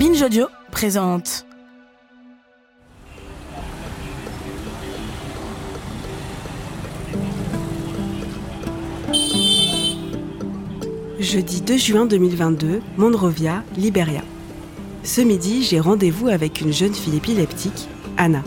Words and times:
Binge 0.00 0.22
Audio 0.22 0.46
présente. 0.70 1.44
Jeudi 11.18 11.60
2 11.60 11.76
juin 11.76 12.06
2022, 12.06 12.80
Monrovia, 12.96 13.62
Liberia. 13.76 14.22
Ce 15.02 15.20
midi, 15.20 15.64
j'ai 15.64 15.80
rendez-vous 15.80 16.28
avec 16.28 16.62
une 16.62 16.72
jeune 16.72 16.94
fille 16.94 17.18
épileptique, 17.18 17.86
Anna. 18.16 18.42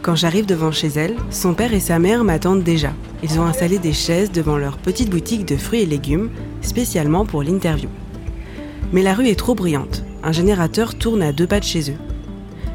Quand 0.00 0.14
j'arrive 0.14 0.46
devant 0.46 0.72
chez 0.72 0.88
elle, 0.88 1.16
son 1.28 1.52
père 1.52 1.74
et 1.74 1.80
sa 1.80 1.98
mère 1.98 2.24
m'attendent 2.24 2.64
déjà. 2.64 2.94
Ils 3.22 3.38
ont 3.38 3.44
installé 3.44 3.78
des 3.78 3.92
chaises 3.92 4.32
devant 4.32 4.56
leur 4.56 4.78
petite 4.78 5.10
boutique 5.10 5.44
de 5.44 5.58
fruits 5.58 5.82
et 5.82 5.86
légumes, 5.86 6.30
spécialement 6.62 7.26
pour 7.26 7.42
l'interview. 7.42 7.90
Mais 8.94 9.02
la 9.02 9.12
rue 9.12 9.28
est 9.28 9.38
trop 9.38 9.54
bruyante. 9.54 10.02
Un 10.26 10.32
générateur 10.32 10.96
tourne 10.96 11.22
à 11.22 11.30
deux 11.30 11.46
pas 11.46 11.60
de 11.60 11.64
chez 11.64 11.88
eux. 11.88 11.96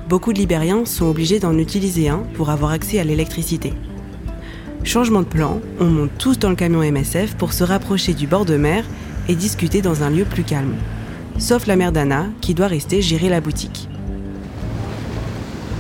Beaucoup 0.08 0.32
de 0.32 0.38
Libériens 0.38 0.86
sont 0.86 1.08
obligés 1.08 1.41
d'en 1.41 1.58
utiliser 1.58 2.08
un 2.08 2.20
pour 2.34 2.50
avoir 2.50 2.72
accès 2.72 2.98
à 2.98 3.04
l'électricité. 3.04 3.74
Changement 4.86 5.20
de 5.20 5.26
plan, 5.26 5.60
on 5.82 5.88
monte 5.88 6.12
tous 6.18 6.40
dans 6.40 6.50
le 6.50 6.55
camion 6.55 6.82
MSF 6.82 7.36
pour 7.36 7.52
se 7.52 7.66
rapprocher 7.66 8.14
du 8.14 8.26
bord 8.26 8.46
de 8.46 8.55
mer 8.55 8.86
et 9.27 9.36
discuter 9.36 9.82
dans 9.82 10.02
un 10.02 10.10
lieu 10.10 10.24
plus 10.24 10.44
calme. 10.44 10.76
Sauf 11.40 11.68
la 11.68 11.76
mère 11.76 11.91
d'Anna, 11.91 12.27
qui 12.40 12.54
doit 12.54 12.68
rester 12.68 13.02
gérer 13.02 13.27
la 13.27 13.41
boutique. 13.41 13.90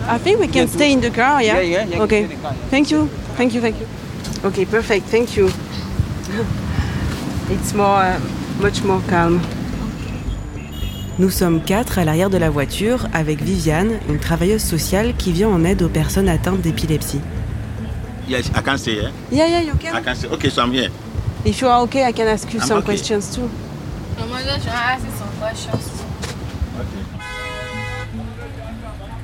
I 0.09 0.19
think 0.21 0.41
we 0.41 0.49
can 0.51 0.67
stay 0.67 0.91
in 0.91 0.99
the 0.99 1.09
car, 1.09 1.41
yeah? 1.41 1.63
Yeah, 1.63 1.65
yeah, 1.85 1.85
yeah, 1.85 2.03
Okay. 2.03 2.27
Thank 2.69 2.91
you. 2.91 3.07
Thank 3.37 3.53
you, 3.53 3.61
thank 3.61 3.79
you. 3.79 3.85
Okay, 4.43 4.65
perfect. 4.65 5.07
Thank 5.07 5.37
you. 5.37 5.47
It's 7.49 7.73
more, 7.73 8.03
uh, 8.03 8.19
much 8.59 8.83
more 8.83 8.99
calm. 9.07 9.39
Nous 11.21 11.29
sommes 11.29 11.61
quatre 11.61 11.99
à 11.99 12.03
l'arrière 12.03 12.31
de 12.31 12.37
la 12.37 12.49
voiture 12.49 13.05
avec 13.13 13.43
Viviane, 13.43 13.99
une 14.09 14.17
travailleuse 14.17 14.63
sociale 14.63 15.13
qui 15.15 15.31
vient 15.31 15.49
en 15.49 15.63
aide 15.63 15.83
aux 15.83 15.87
personnes 15.87 16.27
atteintes 16.27 16.61
d'épilepsie. 16.61 17.21
Yes, 18.27 18.47
I 18.47 18.63
can 18.65 18.75
say, 18.75 18.95
yeah? 18.95 19.11
Yeah, 19.31 19.47
yeah, 19.47 19.61
you 19.61 19.73
I 19.83 20.01
can 20.03 20.15
say, 20.15 20.27
okay, 20.29 20.49
so 20.49 20.63
I'm 20.63 20.71
here. 20.71 20.89
If 21.45 21.61
you 21.61 21.67
are 21.67 21.83
okay, 21.83 22.09
I 22.09 22.11
can 22.11 22.25
ask 22.25 22.51
you 22.51 22.59
I'm 22.59 22.65
some 22.65 22.77
okay. 22.79 22.93
questions 22.93 23.35
too. 23.35 23.47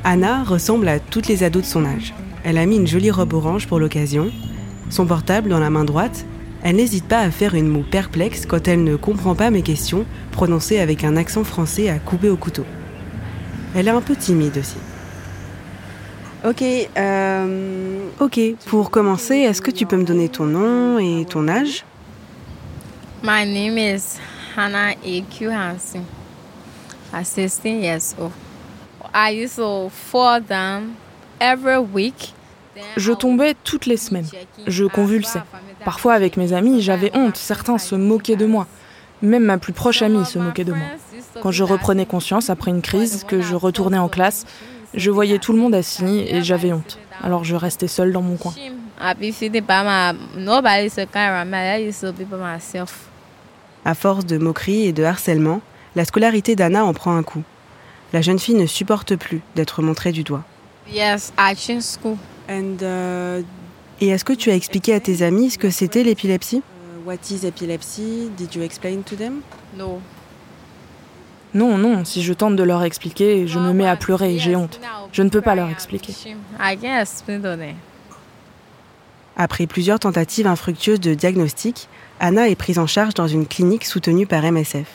Anna 0.04 0.44
ressemble 0.44 0.90
à 0.90 1.00
toutes 1.00 1.28
les 1.28 1.42
ados 1.42 1.64
de 1.64 1.68
son 1.68 1.84
âge. 1.84 2.14
Elle 2.44 2.60
a 2.60 2.66
mis 2.68 2.76
une 2.76 2.86
jolie 2.86 3.10
robe 3.10 3.34
orange 3.34 3.66
pour 3.66 3.80
l'occasion, 3.80 4.30
son 4.92 5.08
portable 5.08 5.50
dans 5.50 5.60
la 5.60 5.72
main 5.72 5.84
droite. 5.84 6.28
Elle 6.64 6.78
n'hésite 6.78 7.08
pas 7.08 7.20
à 7.20 7.32
faire 7.32 7.56
une 7.56 7.68
moue 7.68 7.84
perplexe 7.84 8.46
quand 8.46 8.68
elle 8.68 8.84
ne 8.84 8.96
comprend 8.96 9.36
pas 9.36 9.52
mes 9.52 9.62
questions, 9.62 10.06
prononcées 10.32 10.80
avec 10.80 11.04
un 11.04 11.16
accent 11.16 11.44
français 11.44 11.90
à 11.90 12.00
couper 12.00 12.30
au 12.30 12.38
couteau. 12.38 12.66
Elle 13.76 13.88
est 13.88 13.92
un 13.92 14.02
peu 14.02 14.16
timide 14.16 14.58
aussi. 14.58 14.78
Ok, 16.46 16.64
euh, 16.64 18.10
ok. 18.20 18.40
Pour 18.68 18.92
commencer, 18.92 19.36
est-ce 19.38 19.62
que 19.62 19.72
tu 19.72 19.86
peux 19.86 19.98
me 19.98 20.04
donner 20.04 20.30
ton 20.30 20.46
nom 20.46 21.00
et 21.00 21.26
ton 21.26 21.48
âge? 21.48 21.84
My 23.24 23.46
name 23.46 23.78
is 23.78 24.20
Hannah 24.56 24.92
A.Q. 25.04 25.50
Hansen. 25.50 26.06
I'm 27.14 27.24
16 27.24 27.82
years 27.82 28.16
old. 28.20 28.32
I 29.14 29.32
used 29.32 29.56
to 29.56 29.90
fall 29.90 30.40
down 30.40 30.96
every 31.40 31.80
week. 31.80 32.34
Je 32.96 33.12
tombais 33.14 33.56
toutes 33.64 33.86
les 33.86 33.98
semaines. 33.98 34.28
Je 34.68 34.86
convulsais. 34.86 35.42
Parfois 35.86 36.14
avec 36.14 36.38
mes 36.38 36.54
amis, 36.54 36.82
j'avais 36.82 37.12
honte. 37.16 37.38
Certains 37.38 37.78
se 37.78 37.96
moquaient 37.96 38.36
de 38.36 38.46
moi. 38.46 38.68
Même 39.22 39.44
ma 39.44 39.58
plus 39.58 39.74
proche 39.74 40.02
amie 40.02 40.26
se 40.26 40.38
moquait 40.40 40.64
de 40.64 40.74
moi. 40.74 40.86
Quand 41.42 41.52
je 41.52 41.64
reprenais 41.64 42.06
conscience 42.06 42.50
après 42.50 42.72
une 42.72 42.82
crise, 42.82 43.24
que 43.24 43.42
je 43.42 43.56
retournais 43.56 43.98
en 43.98 44.10
classe, 44.10 44.46
je 44.94 45.12
voyais 45.12 45.40
tout 45.40 45.54
le 45.54 45.60
monde 45.60 45.76
assis 45.76 46.26
et 46.28 46.44
j'avais 46.44 46.74
honte. 46.74 47.00
Alors 47.24 47.44
je 47.44 47.56
restais 47.56 47.88
seule 47.88 48.12
dans 48.12 48.22
mon 48.22 48.38
coin. 48.38 48.54
À 53.86 53.96
force 53.96 54.26
de 54.26 54.38
moqueries 54.38 54.88
et 54.88 54.94
de 54.94 55.04
harcèlement, 55.04 55.62
la 55.96 56.06
scolarité 56.06 56.56
d'Anna 56.56 56.86
en 56.86 56.94
prend 56.94 57.16
un 57.16 57.24
coup. 57.24 57.44
La 58.14 58.22
jeune 58.22 58.40
fille 58.40 58.56
ne 58.56 58.66
supporte 58.66 59.16
plus 59.16 59.42
d'être 59.56 59.82
montrée 59.82 60.12
du 60.12 60.24
doigt. 60.24 60.44
Yes, 60.92 61.34
I 61.38 61.56
uh, 62.50 63.44
Et 64.00 64.10
est-ce 64.10 64.26
que 64.26 64.34
tu 64.34 64.52
as 64.52 64.56
expliqué 64.56 64.94
à 64.94 65.00
tes 65.00 65.22
amis 65.22 65.52
ce 65.52 65.58
que 65.58 65.70
c'était 65.70 66.04
l'épilepsie? 66.04 66.62
What 67.06 67.16
is 67.32 67.46
epilepsy? 67.46 68.30
Did 68.38 68.54
you 68.56 68.62
explain 68.64 69.02
to 69.02 69.16
them? 69.16 69.42
No. 69.78 70.02
Non, 71.54 71.78
non, 71.78 72.06
si 72.06 72.22
je 72.22 72.34
tente 72.34 72.56
de 72.56 72.64
leur 72.64 72.84
expliquer, 72.84 73.48
je 73.48 73.58
me 73.58 73.72
mets 73.74 73.88
à 73.88 73.96
pleurer 73.96 74.36
et 74.36 74.40
j'ai 74.40 74.56
honte. 74.56 74.80
Je 75.12 75.24
ne 75.24 75.30
peux 75.30 75.42
pas 75.42 75.56
leur 75.56 75.70
expliquer. 75.70 76.14
Après 79.38 79.68
plusieurs 79.68 80.00
tentatives 80.00 80.48
infructueuses 80.48 81.00
de 81.00 81.14
diagnostic, 81.14 81.88
Anna 82.20 82.50
est 82.50 82.56
prise 82.56 82.80
en 82.80 82.88
charge 82.88 83.14
dans 83.14 83.28
une 83.28 83.48
clinique 83.48 83.86
soutenue 83.86 84.28
par 84.28 84.44
MSF. 84.44 84.88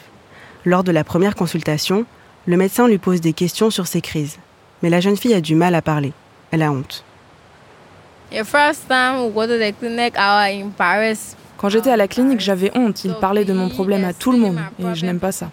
Lors 0.65 0.85
de 0.85 0.93
la 0.93 1.05
première 1.05 1.35
consultation, 1.35 2.05
le 2.47 2.57
médecin 2.57 2.87
lui 2.87 2.99
pose 2.99 3.21
des 3.21 3.33
questions 3.33 3.71
sur 3.71 3.87
ses 3.87 4.01
crises. 4.01 4.39
Mais 4.83 4.91
la 4.91 5.01
jeune 5.01 5.17
fille 5.17 5.35
a 5.35 5.41
du 5.41 5.55
mal 5.55 5.75
à 5.75 5.83
parler. 5.83 6.13
Elle 6.51 6.63
a 6.63 6.71
honte. 6.71 7.05
Quand 11.59 11.69
j'étais 11.69 11.91
à 11.91 11.97
la 11.97 12.09
clinique, 12.09 12.41
j'avais 12.41 12.71
honte. 12.77 13.05
Ils 13.05 13.15
parlaient 13.15 13.45
de 13.45 13.53
mon 13.53 13.69
problème 13.69 14.05
à 14.05 14.13
tout 14.13 14.33
le 14.33 14.39
monde 14.39 14.59
et 14.79 14.95
je 14.95 15.05
n'aime 15.07 15.21
pas 15.21 15.33
ça. 15.33 15.51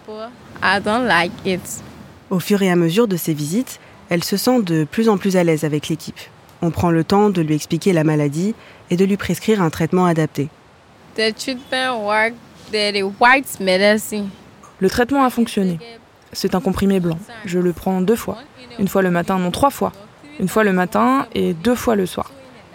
Au 2.30 2.40
fur 2.40 2.62
et 2.62 2.70
à 2.70 2.76
mesure 2.76 3.06
de 3.06 3.16
ses 3.16 3.34
visites, 3.34 3.80
elle 4.08 4.24
se 4.24 4.36
sent 4.36 4.62
de 4.62 4.84
plus 4.84 5.08
en 5.08 5.18
plus 5.18 5.36
à 5.36 5.44
l'aise 5.44 5.64
avec 5.64 5.88
l'équipe. 5.88 6.18
On 6.62 6.70
prend 6.70 6.90
le 6.90 7.04
temps 7.04 7.30
de 7.30 7.40
lui 7.42 7.54
expliquer 7.54 7.92
la 7.92 8.04
maladie 8.04 8.54
et 8.90 8.96
de 8.96 9.04
lui 9.04 9.16
prescrire 9.16 9.62
un 9.62 9.70
traitement 9.70 10.04
adapté. 10.06 10.48
Le 14.78 14.90
traitement 14.90 15.24
a 15.24 15.30
fonctionné. 15.30 15.78
C'est 16.32 16.54
un 16.54 16.60
comprimé 16.60 17.00
blanc. 17.00 17.18
Je 17.44 17.58
le 17.58 17.72
prends 17.72 18.00
deux 18.00 18.16
fois. 18.16 18.38
Une 18.78 18.88
fois 18.88 19.02
le 19.02 19.10
matin, 19.10 19.38
non 19.38 19.50
trois 19.50 19.70
fois. 19.70 19.92
Une 20.38 20.48
fois 20.48 20.64
le 20.64 20.72
matin 20.72 21.26
et 21.34 21.52
deux 21.54 21.74
fois 21.74 21.96
le 21.96 22.06
soir. 22.06 22.30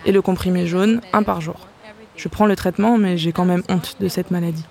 Et 0.05 0.11
le 0.11 0.21
comprimé 0.21 0.67
jaune, 0.67 1.01
un 1.13 1.23
par 1.23 1.41
jour. 1.41 1.67
Je 2.16 2.27
prends 2.27 2.45
le 2.45 2.55
traitement, 2.55 2.97
mais 2.97 3.17
j'ai 3.17 3.31
quand 3.31 3.45
même 3.45 3.63
honte 3.69 3.97
de 3.99 4.07
cette 4.07 4.31
maladie. 4.31 4.63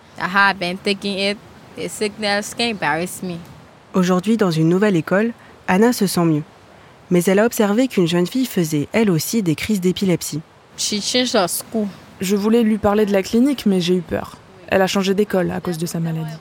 Me. 3.23 3.37
Aujourd'hui, 3.95 4.37
dans 4.37 4.51
une 4.51 4.69
nouvelle 4.69 4.97
école, 4.97 5.33
Anna 5.69 5.93
se 5.93 6.07
sent 6.07 6.25
mieux. 6.25 6.43
Mais 7.11 7.23
elle 7.25 7.39
a 7.39 7.47
observé 7.47 7.89
qu'une 7.89 8.07
jeune 8.07 8.27
fille 8.27 8.47
faisait, 8.47 8.89
elle 8.93 9.11
aussi, 9.11 9.43
des 9.43 9.55
crises 9.55 9.81
d'épilepsie. 9.81 10.41
Je 12.21 12.37
voulais 12.37 12.63
lui 12.63 12.79
parler 12.79 13.07
de 13.07 13.13
la 13.13 13.23
clinique, 13.23 13.67
mais 13.67 13.81
j'ai 13.81 13.97
eu 13.97 14.01
peur. 14.01 14.37
Elle 14.69 14.83
a 14.83 14.87
changé 14.87 15.15
d'école 15.15 15.51
à 15.51 15.61
cause 15.61 15.79
de 15.79 15.87
sa 15.87 16.01
maladie. 16.01 16.35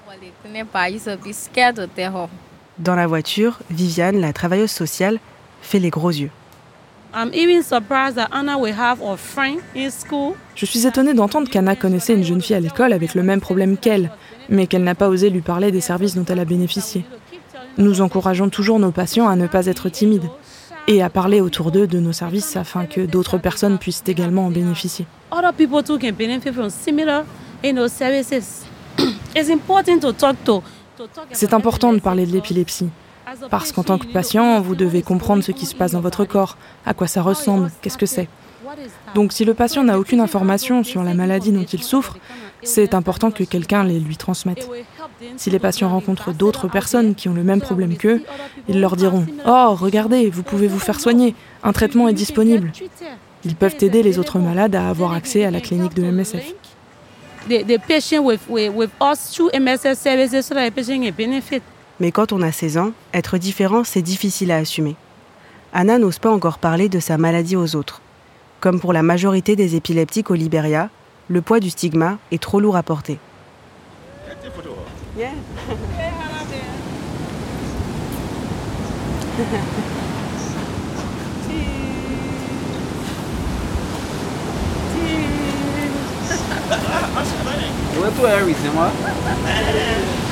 Dans 2.80 2.96
la 2.96 3.08
voiture, 3.08 3.60
Viviane, 3.70 4.20
la 4.20 4.34
travailleuse 4.34 4.72
sociale, 4.72 5.20
fait 5.62 5.80
les 5.80 5.90
gros 5.90 6.10
yeux. 6.10 6.32
Je 10.56 10.66
suis 10.66 10.88
étonnée 10.88 11.14
d'entendre 11.14 11.50
qu'Anna 11.50 11.76
connaissait 11.76 12.14
une 12.14 12.24
jeune 12.24 12.42
fille 12.42 12.56
à 12.56 12.60
l'école 12.60 12.92
avec 12.94 13.14
le 13.14 13.24
même 13.24 13.40
problème 13.40 13.78
qu'elle, 13.78 14.12
mais 14.50 14.68
qu'elle 14.68 14.84
n'a 14.84 14.96
pas 14.96 15.10
osé 15.10 15.30
lui 15.30 15.42
parler 15.42 15.72
des 15.72 15.82
services 15.82 16.16
dont 16.16 16.26
elle 16.26 16.40
a 16.40 16.46
bénéficié. 16.46 17.06
Nous 17.78 18.02
encourageons 18.02 18.50
toujours 18.50 18.80
nos 18.80 18.92
patients 18.92 19.28
à 19.28 19.36
ne 19.36 19.48
pas 19.48 19.66
être 19.68 19.90
timides 19.90 20.30
et 20.88 21.02
à 21.02 21.10
parler 21.10 21.40
autour 21.40 21.72
d'eux 21.72 21.88
de 21.88 22.00
nos 22.00 22.14
services 22.14 22.56
afin 22.56 22.86
que 22.86 23.02
d'autres 23.02 23.38
personnes 23.38 23.78
puissent 23.78 24.04
également 24.08 24.48
en 24.48 24.52
bénéficier. 24.52 25.06
C'est 31.32 31.54
important 31.54 31.94
de 31.94 32.00
parler 32.00 32.26
de 32.26 32.32
l'épilepsie, 32.32 32.90
parce 33.50 33.72
qu'en 33.72 33.84
tant 33.84 33.98
que 33.98 34.08
patient, 34.08 34.62
vous 34.62 34.76
devez 34.76 35.02
comprendre 35.02 35.44
ce 35.44 35.52
qui 35.52 35.66
se 35.66 35.76
passe 35.76 35.92
dans 35.92 36.02
votre 36.02 36.26
corps, 36.26 36.58
à 36.86 36.94
quoi 36.94 37.08
ça 37.08 37.22
ressemble, 37.22 37.72
qu'est-ce 37.82 37.98
que 37.98 38.06
c'est. 38.06 38.28
Donc 39.14 39.34
si 39.34 39.46
le 39.46 39.54
patient 39.54 39.84
n'a 39.84 40.00
aucune 40.00 40.20
information 40.20 40.84
sur 40.84 41.04
la 41.04 41.14
maladie 41.14 41.52
dont 41.52 41.64
il 41.64 41.84
souffre, 41.84 42.18
c'est 42.64 42.94
important 42.94 43.30
que 43.30 43.44
quelqu'un 43.44 43.84
les 43.84 44.00
lui 44.00 44.18
transmette. 44.18 44.70
Si 45.38 45.50
les 45.50 45.60
patients 45.60 45.90
rencontrent 45.90 46.34
d'autres 46.34 46.68
personnes 46.68 47.14
qui 47.14 47.30
ont 47.30 47.34
le 47.34 47.44
même 47.44 47.62
problème 47.62 47.96
qu'eux, 47.98 48.24
ils 48.68 48.80
leur 48.80 48.96
diront⁇ 48.96 49.22
Oh, 49.46 49.76
regardez, 49.76 50.30
vous 50.30 50.44
pouvez 50.44 50.68
vous 50.68 50.80
faire 50.80 51.00
soigner, 51.00 51.36
un 51.64 51.74
traitement 51.74 52.08
est 52.08 52.14
disponible⁇ 52.14 52.72
Ils 53.46 53.56
peuvent 53.56 53.76
aider 53.82 54.02
les 54.02 54.18
autres 54.18 54.40
malades 54.40 54.76
à 54.76 54.90
avoir 54.90 55.14
accès 55.14 55.44
à 55.44 55.52
la 55.52 55.62
clinique 55.62 55.94
de 55.94 56.04
MSF 56.04 56.54
Mais 62.00 62.12
quand 62.12 62.32
on 62.32 62.42
a 62.42 62.52
16 62.52 62.78
ans, 62.78 62.92
être 63.14 63.38
différent, 63.38 63.84
c'est 63.84 64.02
difficile 64.02 64.52
à 64.52 64.58
assumer. 64.58 64.96
Anna 65.74 66.00
n'ose 66.00 66.20
pas 66.20 66.32
encore 66.32 66.58
parler 66.58 66.90
de 66.90 67.00
sa 67.00 67.18
maladie 67.18 67.56
aux 67.56 67.76
autres. 67.76 68.02
Comme 68.60 68.80
pour 68.80 68.94
la 68.94 69.04
majorité 69.04 69.56
des 69.56 69.76
épileptiques 69.76 70.32
au 70.32 70.36
Liberia, 70.36 70.90
le 71.30 71.42
poids 71.42 71.60
du 71.60 71.70
stigma 71.70 72.18
est 72.32 72.42
trop 72.42 72.60
lourd 72.60 72.76
à 72.76 72.84
porter. 72.84 73.20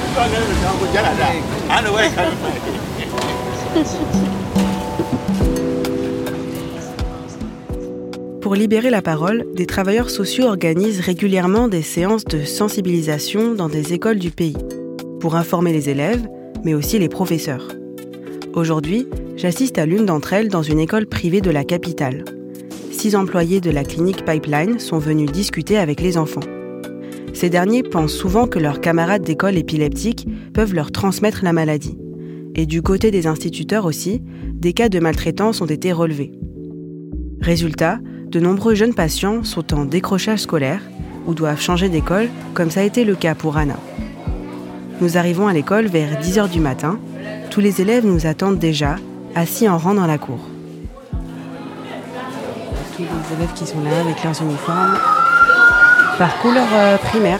Pour 8.42 8.56
libérer 8.56 8.90
la 8.90 9.02
parole, 9.02 9.46
des 9.56 9.66
travailleurs 9.66 10.10
sociaux 10.10 10.46
organisent 10.46 11.00
régulièrement 11.00 11.70
des 11.70 11.82
séances 11.82 12.26
de 12.26 12.44
sensibilisation 12.44 13.54
dans 13.54 13.70
des 13.70 13.94
écoles 13.94 14.20
du 14.20 14.32
pays, 14.32 14.58
pour 15.22 15.36
informer 15.36 15.72
les 15.72 15.90
élèves, 15.90 16.28
mais 16.66 16.74
aussi 16.74 17.00
les 17.00 17.08
professeurs. 17.08 17.70
Aujourd'hui, 18.54 19.08
j'assiste 19.38 19.78
à 19.78 19.86
l'une 19.86 20.06
d'entre 20.06 20.34
elles 20.34 20.50
dans 20.50 20.64
une 20.64 20.80
école 20.80 21.06
privée 21.06 21.42
de 21.42 21.52
la 21.52 21.64
capitale. 21.64 22.26
Six 22.92 23.16
employés 23.16 23.62
de 23.62 23.72
la 23.72 23.86
clinique 23.86 24.26
Pipeline 24.26 24.80
sont 24.80 25.00
venus 25.00 25.32
discuter 25.32 25.78
avec 25.78 26.02
les 26.02 26.18
enfants. 26.18 26.42
Ces 27.42 27.50
derniers 27.50 27.82
pensent 27.82 28.14
souvent 28.14 28.46
que 28.46 28.60
leurs 28.60 28.82
camarades 28.82 29.24
d'école 29.24 29.58
épileptiques 29.58 30.28
peuvent 30.54 30.76
leur 30.76 30.92
transmettre 30.92 31.40
la 31.44 31.54
maladie. 31.54 31.98
Et 32.54 32.68
du 32.68 32.84
côté 32.84 33.10
des 33.10 33.26
instituteurs 33.26 33.86
aussi, 33.86 34.22
des 34.54 34.74
cas 34.74 34.90
de 34.90 35.00
maltraitance 35.00 35.60
ont 35.60 35.66
été 35.66 35.92
relevés. 35.92 36.32
Résultat, 37.42 37.98
de 38.28 38.40
nombreux 38.40 38.76
jeunes 38.76 38.94
patients 38.94 39.44
sont 39.44 39.74
en 39.74 39.86
décrochage 39.86 40.42
scolaire 40.42 40.84
ou 41.26 41.34
doivent 41.34 41.60
changer 41.60 41.90
d'école, 41.90 42.30
comme 42.54 42.70
ça 42.70 42.82
a 42.82 42.84
été 42.84 43.04
le 43.06 43.16
cas 43.16 43.34
pour 43.34 43.58
Anna. 43.58 43.80
Nous 45.02 45.18
arrivons 45.18 45.48
à 45.48 45.54
l'école 45.54 45.88
vers 45.88 46.22
10h 46.22 46.48
du 46.48 46.60
matin. 46.60 47.00
Tous 47.50 47.60
les 47.60 47.82
élèves 47.82 48.06
nous 48.06 48.28
attendent 48.28 48.60
déjà, 48.60 48.98
assis 49.34 49.68
en 49.68 49.80
rang 49.80 49.96
dans 49.96 50.06
la 50.06 50.20
cour. 50.20 50.48
Les 53.00 53.06
élèves 53.06 53.54
qui 53.56 53.66
sont 53.66 53.84
là 53.84 54.00
avec 54.00 54.24
leurs 54.24 54.40
uniformes. 54.44 55.21
Par 56.22 56.38
couleur 56.38 56.68
euh, 56.76 56.98
primaire, 56.98 57.40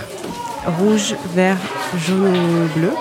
rouge, 0.80 1.14
vert, 1.36 1.58
jaune 2.00 2.68
bleu. 2.76 2.92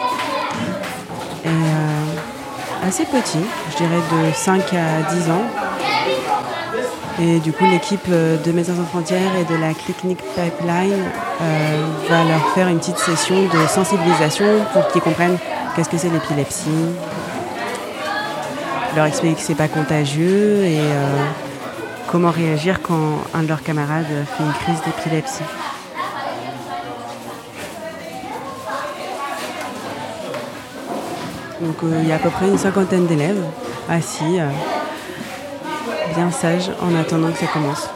Et 1.42 1.48
euh, 1.48 2.86
assez 2.86 3.06
petit, 3.06 3.38
je 3.70 3.76
dirais 3.78 3.96
de 3.96 4.30
5 4.34 4.74
à 4.74 5.10
10 5.10 5.30
ans. 5.30 5.42
Et 7.18 7.38
du 7.38 7.54
coup, 7.54 7.64
l'équipe 7.64 8.04
euh, 8.10 8.36
de 8.36 8.52
Médecins 8.52 8.74
sans 8.74 8.84
frontières 8.84 9.34
et 9.40 9.50
de 9.50 9.58
la 9.58 9.72
clinique 9.72 10.20
Pipeline 10.36 11.02
va 12.10 12.24
leur 12.24 12.46
faire 12.54 12.68
une 12.68 12.78
petite 12.78 12.98
session 12.98 13.36
de 13.36 13.66
sensibilisation 13.66 14.44
pour 14.74 14.86
qu'ils 14.88 15.00
comprennent 15.00 15.38
qu'est-ce 15.74 15.88
que 15.88 15.96
c'est 15.96 16.10
l'épilepsie, 16.10 16.68
leur 18.94 19.06
expliquer 19.06 19.34
que 19.34 19.40
c'est 19.40 19.54
pas 19.54 19.68
contagieux 19.68 20.62
et 20.62 20.82
comment 22.06 22.30
réagir 22.30 22.82
quand 22.82 23.22
un 23.32 23.44
de 23.44 23.48
leurs 23.48 23.62
camarades 23.62 24.04
fait 24.36 24.44
une 24.44 24.52
crise 24.52 24.82
d'épilepsie. 24.84 25.44
Donc 31.60 31.76
euh, 31.84 32.00
il 32.02 32.08
y 32.08 32.12
a 32.12 32.16
à 32.16 32.18
peu 32.18 32.30
près 32.30 32.48
une 32.48 32.58
cinquantaine 32.58 33.06
d'élèves 33.06 33.42
assis, 33.88 34.40
euh, 34.40 34.48
bien 36.14 36.30
sages, 36.30 36.70
en 36.80 36.94
attendant 36.94 37.30
que 37.30 37.38
ça 37.38 37.46
commence. 37.46 37.88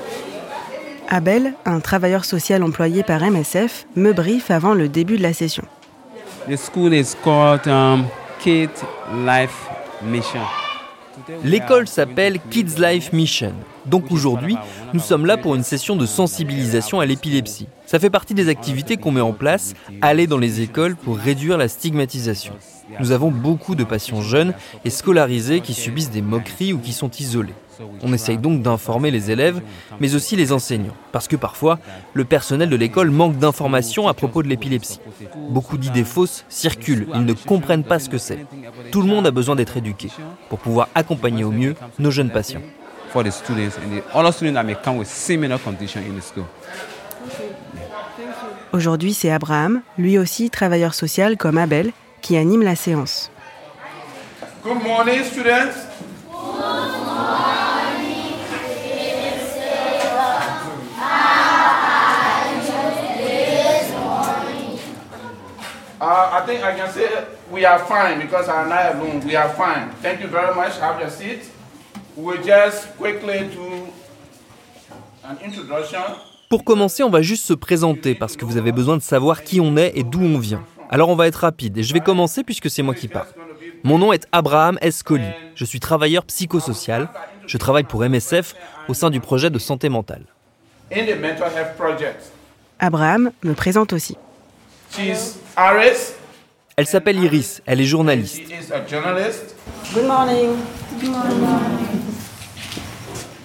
Abel, 1.08 1.55
un 1.64 1.81
travailleur 1.81 2.25
social 2.25 2.62
employé 2.62 3.02
par 3.02 3.22
MSF, 3.22 3.87
me 3.96 4.12
briefe 4.12 4.50
avant 4.50 4.75
le 4.75 4.88
début 4.88 5.16
de 5.16 5.22
la 5.22 5.32
session. 5.32 5.64
The 6.49 6.56
school 6.56 6.93
is 6.93 7.14
called 7.22 7.66
um, 7.66 8.05
Kid 8.40 8.70
Life 9.25 9.69
Mission. 10.02 10.40
L'école 11.43 11.87
s'appelle 11.87 12.38
Kids 12.50 12.78
Life 12.78 13.12
Mission. 13.12 13.52
Donc 13.87 14.11
aujourd'hui, 14.11 14.56
nous 14.93 15.00
sommes 15.00 15.26
là 15.26 15.37
pour 15.37 15.55
une 15.55 15.62
session 15.62 15.96
de 15.96 16.06
sensibilisation 16.06 17.00
à 17.00 17.06
l'épilepsie. 17.06 17.69
Ça 17.87 17.99
fait 17.99 18.11
partie 18.11 18.34
des 18.34 18.49
activités 18.49 18.96
qu'on 18.96 19.12
met 19.12 19.20
en 19.20 19.32
place, 19.32 19.75
aller 20.02 20.26
dans 20.26 20.38
les 20.38 20.61
écoles 20.61 20.96
pour 20.96 21.16
réduire 21.16 21.56
la 21.56 21.69
stigmatisation. 21.69 22.55
Nous 23.01 23.13
avons 23.13 23.31
beaucoup 23.31 23.75
de 23.75 23.85
patients 23.85 24.21
jeunes 24.21 24.55
et 24.85 24.91
scolarisés 24.91 25.61
qui 25.61 25.75
subissent 25.75 26.11
des 26.11 26.23
moqueries 26.23 26.73
ou 26.73 26.79
qui 26.79 26.93
sont 26.93 27.11
isolés. 27.11 27.55
On 28.03 28.13
essaye 28.13 28.39
donc 28.39 28.63
d'informer 28.63 29.11
les 29.11 29.31
élèves, 29.31 29.61
mais 30.01 30.15
aussi 30.15 30.37
les 30.37 30.53
enseignants, 30.53 30.95
parce 31.13 31.27
que 31.29 31.37
parfois, 31.37 31.79
le 32.13 32.25
personnel 32.25 32.69
de 32.69 32.77
l'école 32.77 33.11
manque 33.11 33.37
d'informations 33.39 34.07
à 34.07 34.15
propos 34.15 34.43
de 34.43 34.49
l'épilepsie. 34.49 35.01
Beaucoup 35.51 35.79
d'idées 35.79 36.05
fausses 36.05 36.45
circulent, 36.49 37.09
ils 37.15 37.25
ne 37.25 37.33
comprennent 37.33 37.85
pas 37.85 37.99
ce 37.99 38.09
que 38.09 38.19
c'est. 38.19 38.47
Tout 38.93 39.03
le 39.03 39.09
monde 39.09 39.27
a 39.27 39.31
besoin 39.31 39.57
d'être 39.57 39.77
éduqué 39.77 40.11
pour 40.49 40.59
pouvoir 40.59 40.89
accompagner 40.95 41.45
au 41.45 41.51
mieux 41.51 41.75
nos 41.99 42.11
jeunes 42.11 42.31
patients. 42.31 42.63
Aujourd'hui, 48.73 49.15
c'est 49.15 49.31
Abraham, 49.31 49.83
lui 49.99 50.19
aussi 50.19 50.51
travailleur 50.51 50.95
social 50.95 51.37
comme 51.37 51.59
Abel, 51.59 51.93
qui 52.25 52.38
anime 52.38 52.62
la 52.62 52.75
séance. 52.75 53.31
Good 54.65 54.82
morning, 54.82 55.23
students. 55.25 55.76
Uh, 66.00 66.31
I 66.32 66.43
think 66.47 66.62
I 66.62 66.75
can 66.75 66.91
say 66.91 67.09
we 67.50 67.67
are 67.67 67.79
fine 67.81 68.19
because 68.21 68.49
I'm 68.49 68.71
not 68.71 68.94
alone. 68.94 69.21
We 69.26 69.37
are 69.37 69.50
fine. 69.50 69.91
Thank 70.03 70.23
you 70.23 70.29
very 70.29 70.55
much. 70.55 70.79
Have 70.81 71.00
your 71.00 71.11
seat. 71.11 71.50
We'll 72.17 72.43
just 72.43 72.97
quickly 72.97 73.50
do 73.53 73.88
an 75.25 75.37
introduction. 75.44 76.00
Pour 76.49 76.65
commencer, 76.65 77.03
on 77.03 77.11
va 77.11 77.21
juste 77.21 77.44
se 77.44 77.55
présenter 77.55 78.15
parce 78.15 78.37
que 78.37 78.47
vous 78.47 78.56
avez 78.56 78.73
besoin 78.73 78.97
de 78.97 79.03
savoir 79.03 79.43
qui 79.43 79.61
on 79.61 79.76
est 79.76 79.93
et 79.94 80.05
d'où 80.05 80.23
on 80.23 80.38
vient. 80.38 80.62
Alors 80.94 81.08
on 81.08 81.17
va 81.17 81.26
être 81.26 81.41
rapide 81.41 81.76
et 81.76 81.82
je 81.82 81.93
vais 81.93 81.99
commencer 81.99 82.44
puisque 82.44 82.70
c'est 82.70 82.82
moi 82.82 82.94
qui 82.94 83.08
parle. 83.08 83.26
Mon 83.82 83.99
nom 83.99 84.12
est 84.12 84.29
Abraham 84.31 84.79
Escoli. 84.81 85.26
Je 85.56 85.64
suis 85.64 85.81
travailleur 85.81 86.25
psychosocial. 86.25 87.08
Je 87.49 87.58
travaille 87.58 87.82
pour 87.82 88.08
MSF 88.08 88.55
au 88.87 88.94
sein 88.94 89.11
du 89.11 89.19
projet 89.19 89.50
de 89.50 89.58
santé 89.58 89.88
mentale. 89.88 90.23
in 90.93 91.06
the 91.06 91.20
mental 91.20 91.50
health 91.52 91.75
project. 91.76 92.31
Abraham 92.79 93.32
me 93.43 93.55
présente 93.55 93.93
aussi. 93.93 94.17
She's 94.93 95.37
Iris. 95.58 96.14
Elle 96.76 96.87
s'appelle 96.87 97.19
Iris, 97.19 97.61
elle 97.67 97.81
est 97.81 97.87
journaliste. 97.87 98.42
Good 99.92 100.07
morning. 100.07 100.50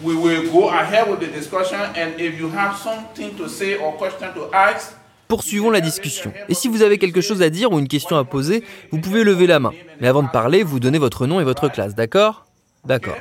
We 0.03 0.15
will 0.15 0.51
go 0.51 0.69
ahead 0.69 1.09
with 1.09 1.19
the 1.19 1.33
discussion, 1.33 1.79
and 1.95 2.19
if 2.19 2.39
you 2.39 2.51
have 2.55 2.77
something 2.77 3.35
to 3.37 3.47
say 3.47 3.75
or 3.75 3.97
question 3.97 4.35
to 4.35 4.53
ask, 4.53 4.98
Poursuivons 5.29 5.69
la 5.69 5.79
discussion. 5.79 6.33
Et 6.49 6.55
si 6.55 6.67
vous 6.67 6.81
avez 6.81 6.97
quelque 6.97 7.21
chose 7.21 7.43
à 7.43 7.51
dire 7.51 7.71
ou 7.71 7.77
une 7.77 7.87
question 7.87 8.17
à 8.17 8.23
poser, 8.23 8.63
vous 8.91 8.99
pouvez 8.99 9.23
lever 9.23 9.45
la 9.45 9.59
main. 9.59 9.69
Mais 10.01 10.07
avant 10.07 10.23
de 10.23 10.27
parler, 10.27 10.63
vous 10.63 10.79
donnez 10.79 10.97
votre 10.97 11.27
nom 11.27 11.39
et 11.39 11.43
votre 11.43 11.67
classe, 11.69 11.93
d'accord? 11.93 12.47
D'accord. 12.83 13.13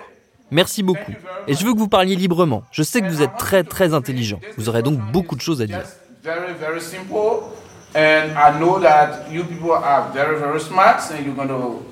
Merci 0.50 0.82
beaucoup. 0.82 1.12
Et 1.46 1.52
je 1.52 1.62
veux 1.66 1.74
que 1.74 1.78
vous 1.78 1.86
parliez 1.86 2.16
librement. 2.16 2.62
Je 2.72 2.82
sais 2.82 3.02
que 3.02 3.08
vous 3.08 3.20
êtes 3.20 3.36
très 3.36 3.62
très 3.62 3.92
intelligent. 3.92 4.40
Vous 4.56 4.70
aurez 4.70 4.82
donc 4.82 4.98
beaucoup 5.12 5.36
de 5.36 5.42
choses 5.42 5.60
à 5.60 5.66
dire. 5.66 5.82
just 5.82 5.98
very, 6.24 6.54
very 6.58 6.80
simple. 6.80 7.52
And 7.94 8.32
I 8.36 8.58
know 8.58 8.80
that 8.80 9.30
you 9.30 9.44
people 9.44 9.72
are 9.72 10.10
very, 10.14 10.38
very 10.38 10.60
smart, 10.60 11.02
and 11.10 11.26
you're 11.26 11.34
going 11.34 11.48
to 11.48 11.82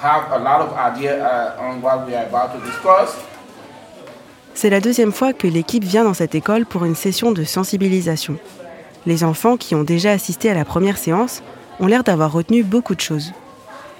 have 0.00 0.30
a 0.30 0.38
lot 0.38 0.60
of 0.60 0.72
idea 0.78 1.56
on 1.58 1.82
what 1.82 2.06
we 2.06 2.14
are 2.14 2.26
about 2.26 2.52
to 2.54 2.64
discuss. 2.64 3.16
C'est 4.54 4.70
la 4.70 4.78
deuxième 4.78 5.10
fois 5.10 5.32
que 5.32 5.48
l'équipe 5.48 5.82
vient 5.82 6.04
dans 6.04 6.14
cette 6.14 6.36
école 6.36 6.64
pour 6.64 6.84
une 6.84 6.94
session 6.94 7.32
de 7.32 7.42
sensibilisation. 7.42 8.36
Les 9.06 9.22
enfants 9.22 9.56
qui 9.56 9.74
ont 9.74 9.84
déjà 9.84 10.12
assisté 10.12 10.50
à 10.50 10.54
la 10.54 10.64
première 10.64 10.96
séance 10.96 11.42
ont 11.80 11.86
l'air 11.86 12.04
d'avoir 12.04 12.32
retenu 12.32 12.62
beaucoup 12.62 12.94
de 12.94 13.00
choses. 13.00 13.32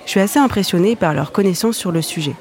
Je 0.07 0.11
suis 0.11 0.21
assez 0.21 0.39
impressionnée 0.39 0.97
par 0.97 1.15
leur 1.15 1.33
connaissance 1.33 1.77
sur 1.77 1.93
le 1.93 2.03
sujet. 2.03 2.35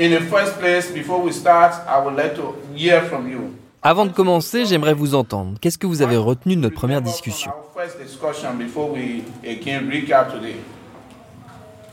In 0.00 0.08
the 0.08 0.20
first 0.20 0.58
place, 0.58 0.90
before 0.90 1.22
we 1.22 1.34
start, 1.34 1.74
I 1.86 2.02
would 2.02 2.16
like 2.16 2.34
to 2.36 2.54
hear 2.74 3.02
from 3.04 3.28
you. 3.30 3.52
Avant 3.82 4.06
de 4.06 4.12
commencer, 4.12 4.64
j'aimerais 4.64 4.94
vous 4.94 5.14
entendre. 5.14 5.58
Qu'est-ce 5.60 5.76
que 5.76 5.86
vous 5.86 6.02
avez 6.02 6.16
retenu 6.16 6.56
de 6.56 6.60
notre 6.60 6.76
première 6.76 7.02
discussion? 7.02 7.50
Our 7.50 7.84
first 7.84 7.98
discussion 8.00 8.54
before 8.56 8.90
we 8.90 9.22
again 9.44 9.90
recap 9.90 10.32
today. 10.32 10.56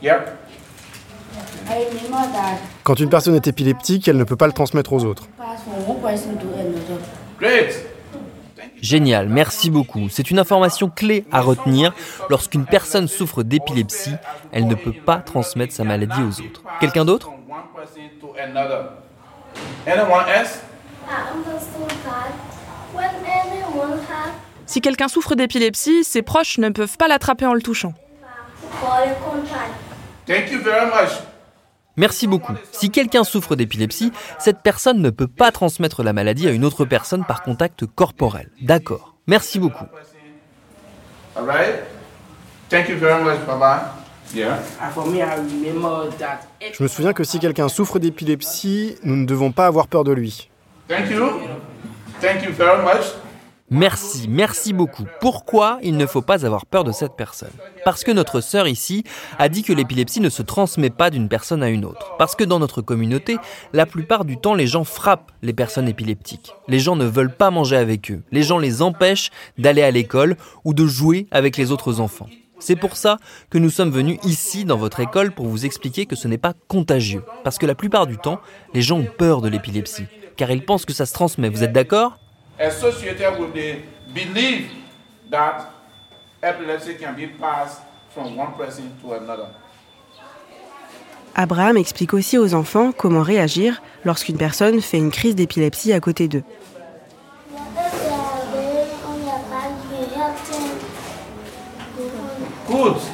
Yep. 0.00 0.38
I 1.68 1.84
remember 1.92 2.32
that 2.32 2.58
Quand 2.84 2.98
une 2.98 3.10
personne 3.10 3.34
est 3.34 3.46
épileptique, 3.46 4.08
elle 4.08 4.16
ne 4.16 4.24
peut 4.24 4.36
pas 4.36 4.46
le 4.46 4.52
transmettre 4.52 4.92
aux 4.92 5.04
autres. 5.04 5.24
Great. 7.38 7.89
Génial, 8.82 9.28
merci 9.28 9.70
beaucoup. 9.70 10.08
C'est 10.08 10.30
une 10.30 10.38
information 10.38 10.88
clé 10.88 11.24
à 11.32 11.40
retenir. 11.40 11.92
Lorsqu'une 12.28 12.64
personne 12.64 13.08
souffre 13.08 13.42
d'épilepsie, 13.42 14.14
elle 14.52 14.66
ne 14.66 14.74
peut 14.74 14.92
pas 14.92 15.18
transmettre 15.18 15.74
sa 15.74 15.84
maladie 15.84 16.22
aux 16.22 16.40
autres. 16.40 16.62
Quelqu'un 16.80 17.04
d'autre? 17.04 17.30
Si 24.66 24.80
quelqu'un 24.80 25.08
souffre 25.08 25.34
d'épilepsie, 25.34 26.04
ses 26.04 26.22
proches 26.22 26.58
ne 26.58 26.68
peuvent 26.68 26.96
pas 26.96 27.08
l'attraper 27.08 27.46
en 27.46 27.54
le 27.54 27.62
touchant. 27.62 27.92
Thank 30.26 30.50
you 30.52 30.60
very 30.62 30.86
much. 30.86 31.29
Merci 32.00 32.26
beaucoup. 32.26 32.54
Si 32.72 32.90
quelqu'un 32.90 33.24
souffre 33.24 33.56
d'épilepsie, 33.56 34.10
cette 34.38 34.62
personne 34.62 35.02
ne 35.02 35.10
peut 35.10 35.26
pas 35.26 35.52
transmettre 35.52 36.02
la 36.02 36.14
maladie 36.14 36.48
à 36.48 36.50
une 36.50 36.64
autre 36.64 36.86
personne 36.86 37.26
par 37.26 37.42
contact 37.42 37.84
corporel. 37.84 38.48
D'accord. 38.62 39.16
Merci 39.26 39.58
beaucoup. 39.58 39.84
All 41.36 41.44
right? 41.44 41.74
Thank 42.70 42.88
you 42.88 42.96
very 42.96 43.22
much, 43.22 43.44
Baba. 43.46 43.96
Yeah. 44.34 44.60
Je 46.72 46.82
me 46.82 46.88
souviens 46.88 47.12
que 47.12 47.22
si 47.22 47.38
quelqu'un 47.38 47.68
souffre 47.68 47.98
d'épilepsie, 47.98 48.96
nous 49.02 49.16
ne 49.16 49.26
devons 49.26 49.52
pas 49.52 49.66
avoir 49.66 49.86
peur 49.86 50.02
de 50.02 50.12
lui. 50.12 50.48
Thank 50.88 51.10
you. 51.10 51.26
Thank 52.22 52.44
you 52.44 52.52
very 52.54 52.82
much. 52.82 53.12
Merci, 53.72 54.26
merci 54.28 54.72
beaucoup. 54.72 55.04
Pourquoi 55.20 55.78
il 55.84 55.96
ne 55.96 56.04
faut 56.04 56.22
pas 56.22 56.44
avoir 56.44 56.66
peur 56.66 56.82
de 56.82 56.90
cette 56.90 57.14
personne? 57.14 57.52
Parce 57.84 58.02
que 58.02 58.10
notre 58.10 58.40
sœur 58.40 58.66
ici 58.66 59.04
a 59.38 59.48
dit 59.48 59.62
que 59.62 59.72
l'épilepsie 59.72 60.20
ne 60.20 60.28
se 60.28 60.42
transmet 60.42 60.90
pas 60.90 61.08
d'une 61.08 61.28
personne 61.28 61.62
à 61.62 61.68
une 61.68 61.84
autre. 61.84 62.16
Parce 62.18 62.34
que 62.34 62.42
dans 62.42 62.58
notre 62.58 62.82
communauté, 62.82 63.36
la 63.72 63.86
plupart 63.86 64.24
du 64.24 64.38
temps, 64.38 64.54
les 64.54 64.66
gens 64.66 64.82
frappent 64.82 65.30
les 65.42 65.52
personnes 65.52 65.86
épileptiques. 65.86 66.52
Les 66.66 66.80
gens 66.80 66.96
ne 66.96 67.04
veulent 67.04 67.36
pas 67.36 67.52
manger 67.52 67.76
avec 67.76 68.10
eux. 68.10 68.24
Les 68.32 68.42
gens 68.42 68.58
les 68.58 68.82
empêchent 68.82 69.30
d'aller 69.56 69.82
à 69.82 69.92
l'école 69.92 70.36
ou 70.64 70.74
de 70.74 70.86
jouer 70.86 71.28
avec 71.30 71.56
les 71.56 71.70
autres 71.70 72.00
enfants. 72.00 72.28
C'est 72.58 72.74
pour 72.74 72.96
ça 72.96 73.18
que 73.50 73.58
nous 73.58 73.70
sommes 73.70 73.92
venus 73.92 74.18
ici 74.24 74.64
dans 74.64 74.78
votre 74.78 74.98
école 74.98 75.30
pour 75.30 75.46
vous 75.46 75.64
expliquer 75.64 76.06
que 76.06 76.16
ce 76.16 76.26
n'est 76.26 76.38
pas 76.38 76.54
contagieux. 76.66 77.22
Parce 77.44 77.56
que 77.56 77.66
la 77.66 77.76
plupart 77.76 78.08
du 78.08 78.18
temps, 78.18 78.40
les 78.74 78.82
gens 78.82 78.98
ont 78.98 79.08
peur 79.16 79.42
de 79.42 79.48
l'épilepsie. 79.48 80.06
Car 80.36 80.50
ils 80.50 80.64
pensent 80.64 80.86
que 80.86 80.92
ça 80.92 81.06
se 81.06 81.12
transmet. 81.12 81.48
Vous 81.48 81.62
êtes 81.62 81.72
d'accord? 81.72 82.18
Associated 82.60 83.38
with 83.38 83.54
the 83.54 83.80
belief 84.12 84.70
that 85.30 85.72
epilepsy 86.42 86.94
can 86.94 87.16
be 87.16 87.26
passed 87.26 87.80
from 88.10 88.36
one 88.36 88.52
person 88.52 88.92
to 89.02 89.14
another. 89.14 89.48
Abraham 91.36 91.78
explique 91.78 92.12
aussi 92.12 92.36
aux 92.36 92.54
enfants 92.54 92.92
comment 92.92 93.22
réagir 93.22 93.80
lorsqu'une 94.04 94.36
personne 94.36 94.80
fait 94.82 94.98
une 94.98 95.10
crise 95.10 95.34
d'épilepsie 95.34 95.92
à 95.92 96.00
côté 96.00 96.28
d'eux. 96.28 96.42
Good. 96.52 97.00
When 97.50 97.74
they 97.74 97.78
are 97.78 97.96
in 97.96 98.18
crisis, 102.90 103.10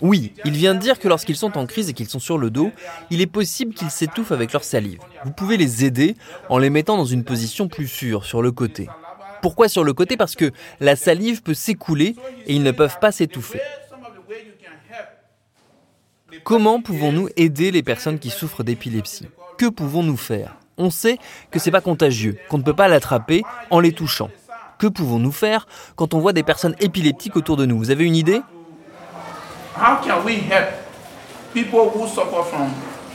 Oui, 0.00 0.34
il 0.44 0.52
vient 0.52 0.74
de 0.74 0.80
dire 0.80 0.98
que 0.98 1.08
lorsqu'ils 1.08 1.36
sont 1.36 1.56
en 1.56 1.66
crise 1.66 1.88
et 1.88 1.92
qu'ils 1.92 2.08
sont 2.08 2.18
sur 2.18 2.38
le 2.38 2.50
dos, 2.50 2.70
il 3.10 3.20
est 3.20 3.26
possible 3.26 3.74
qu'ils 3.74 3.90
s'étouffent 3.90 4.32
avec 4.32 4.52
leur 4.52 4.64
salive. 4.64 5.00
Vous 5.24 5.32
pouvez 5.32 5.56
les 5.56 5.84
aider 5.84 6.16
en 6.48 6.58
les 6.58 6.70
mettant 6.70 6.96
dans 6.96 7.06
une 7.06 7.24
position 7.24 7.68
plus 7.68 7.88
sûre, 7.88 8.24
sur 8.24 8.42
le 8.42 8.52
côté. 8.52 8.88
Pourquoi 9.40 9.68
sur 9.68 9.84
le 9.84 9.92
côté? 9.92 10.16
Parce 10.16 10.36
que 10.36 10.50
la 10.80 10.96
salive 10.96 11.42
peut 11.42 11.54
s'écouler 11.54 12.14
et 12.46 12.54
ils 12.54 12.62
ne 12.62 12.70
peuvent 12.70 12.98
pas 13.00 13.10
s'étouffer. 13.10 13.60
Comment 16.44 16.80
pouvons-nous 16.80 17.28
aider 17.36 17.70
les 17.70 17.82
personnes 17.82 18.18
qui 18.18 18.30
souffrent 18.30 18.62
d'épilepsie? 18.62 19.28
Que 19.58 19.66
pouvons-nous 19.66 20.16
faire? 20.16 20.56
On 20.78 20.90
sait 20.90 21.18
que 21.50 21.58
c'est 21.58 21.70
pas 21.70 21.80
contagieux, 21.80 22.38
qu'on 22.48 22.58
ne 22.58 22.62
peut 22.62 22.74
pas 22.74 22.88
l'attraper 22.88 23.42
en 23.70 23.80
les 23.80 23.92
touchant. 23.92 24.30
Que 24.82 24.88
pouvons-nous 24.88 25.30
faire 25.30 25.68
quand 25.94 26.12
on 26.12 26.18
voit 26.18 26.32
des 26.32 26.42
personnes 26.42 26.74
épileptiques 26.80 27.36
autour 27.36 27.56
de 27.56 27.66
nous? 27.66 27.78
Vous 27.78 27.92
avez 27.92 28.04
une 28.04 28.16
idée? 28.16 28.42
How 29.76 30.04
can 30.04 30.24
we 30.26 30.38
help 30.50 30.70
people 31.54 31.88
who 31.94 32.08
suffer 32.08 32.42
from 32.50 32.68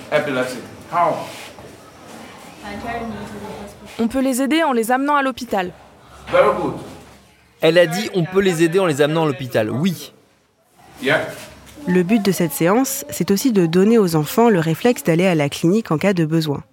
epilepsy? 0.09 0.59
How? 0.89 1.15
On 3.99 4.07
peut 4.07 4.21
les 4.21 4.41
aider 4.41 4.63
en 4.63 4.71
les 4.71 4.93
amenant 4.93 5.17
à 5.17 5.21
l'hôpital. 5.21 5.73
Very 6.31 6.55
good. 6.55 6.75
Elle 7.59 7.77
a 7.77 7.85
dit 7.85 8.09
on 8.15 8.23
peut 8.23 8.39
les 8.39 8.63
aider 8.63 8.79
en 8.79 8.85
les 8.85 9.01
amenant 9.01 9.23
à 9.23 9.27
l'hôpital. 9.27 9.69
Oui. 9.69 10.13
Yeah. 11.03 11.19
Le 11.85 12.01
but 12.03 12.23
de 12.23 12.31
cette 12.31 12.53
séance, 12.53 13.03
c'est 13.09 13.29
aussi 13.29 13.51
de 13.51 13.65
donner 13.65 13.97
aux 13.97 14.15
enfants 14.15 14.49
le 14.49 14.61
réflexe 14.61 15.03
d'aller 15.03 15.27
à 15.27 15.35
la 15.35 15.49
clinique 15.49 15.91
en 15.91 15.97
cas 15.97 16.13
de 16.13 16.23
besoin. 16.23 16.63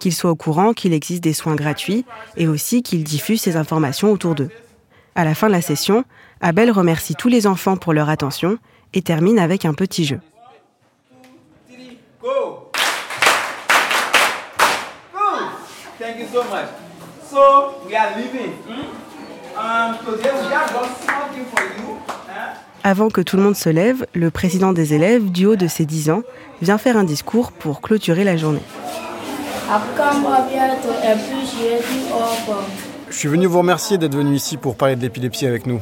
Qu'ils 0.00 0.14
soient 0.14 0.30
au 0.30 0.36
courant 0.36 0.72
qu'il 0.72 0.92
existe 0.92 1.22
des 1.22 1.32
soins 1.32 1.54
gratuits 1.54 2.04
et 2.36 2.48
aussi 2.48 2.82
qu'ils 2.82 3.04
diffusent 3.04 3.42
ces 3.42 3.56
informations 3.56 4.12
autour 4.12 4.34
d'eux. 4.34 4.50
À 5.14 5.24
la 5.24 5.34
fin 5.34 5.46
de 5.46 5.52
la 5.52 5.62
session, 5.62 6.04
Abel 6.40 6.70
remercie 6.70 7.14
tous 7.14 7.28
les 7.28 7.46
enfants 7.46 7.76
pour 7.76 7.92
leur 7.92 8.08
attention 8.08 8.58
et 8.92 9.02
termine 9.02 9.38
avec 9.38 9.64
un 9.64 9.74
petit 9.74 10.04
jeu. 10.04 10.20
Avant 22.84 23.08
que 23.08 23.20
tout 23.20 23.36
le 23.36 23.42
monde 23.42 23.56
se 23.56 23.68
lève, 23.68 24.06
le 24.14 24.30
président 24.30 24.72
des 24.72 24.94
élèves, 24.94 25.32
du 25.32 25.46
haut 25.46 25.56
de 25.56 25.66
ses 25.66 25.86
10 25.86 26.10
ans, 26.10 26.22
vient 26.62 26.78
faire 26.78 26.96
un 26.96 27.04
discours 27.04 27.50
pour 27.52 27.80
clôturer 27.80 28.22
la 28.22 28.36
journée. 28.36 28.62
Je 33.10 33.16
suis 33.16 33.28
venu 33.28 33.46
vous 33.46 33.58
remercier 33.58 33.98
d'être 33.98 34.14
venu 34.14 34.36
ici 34.36 34.56
pour 34.56 34.76
parler 34.76 34.94
de 34.94 35.02
l'épilepsie 35.02 35.46
avec 35.46 35.66
nous. 35.66 35.80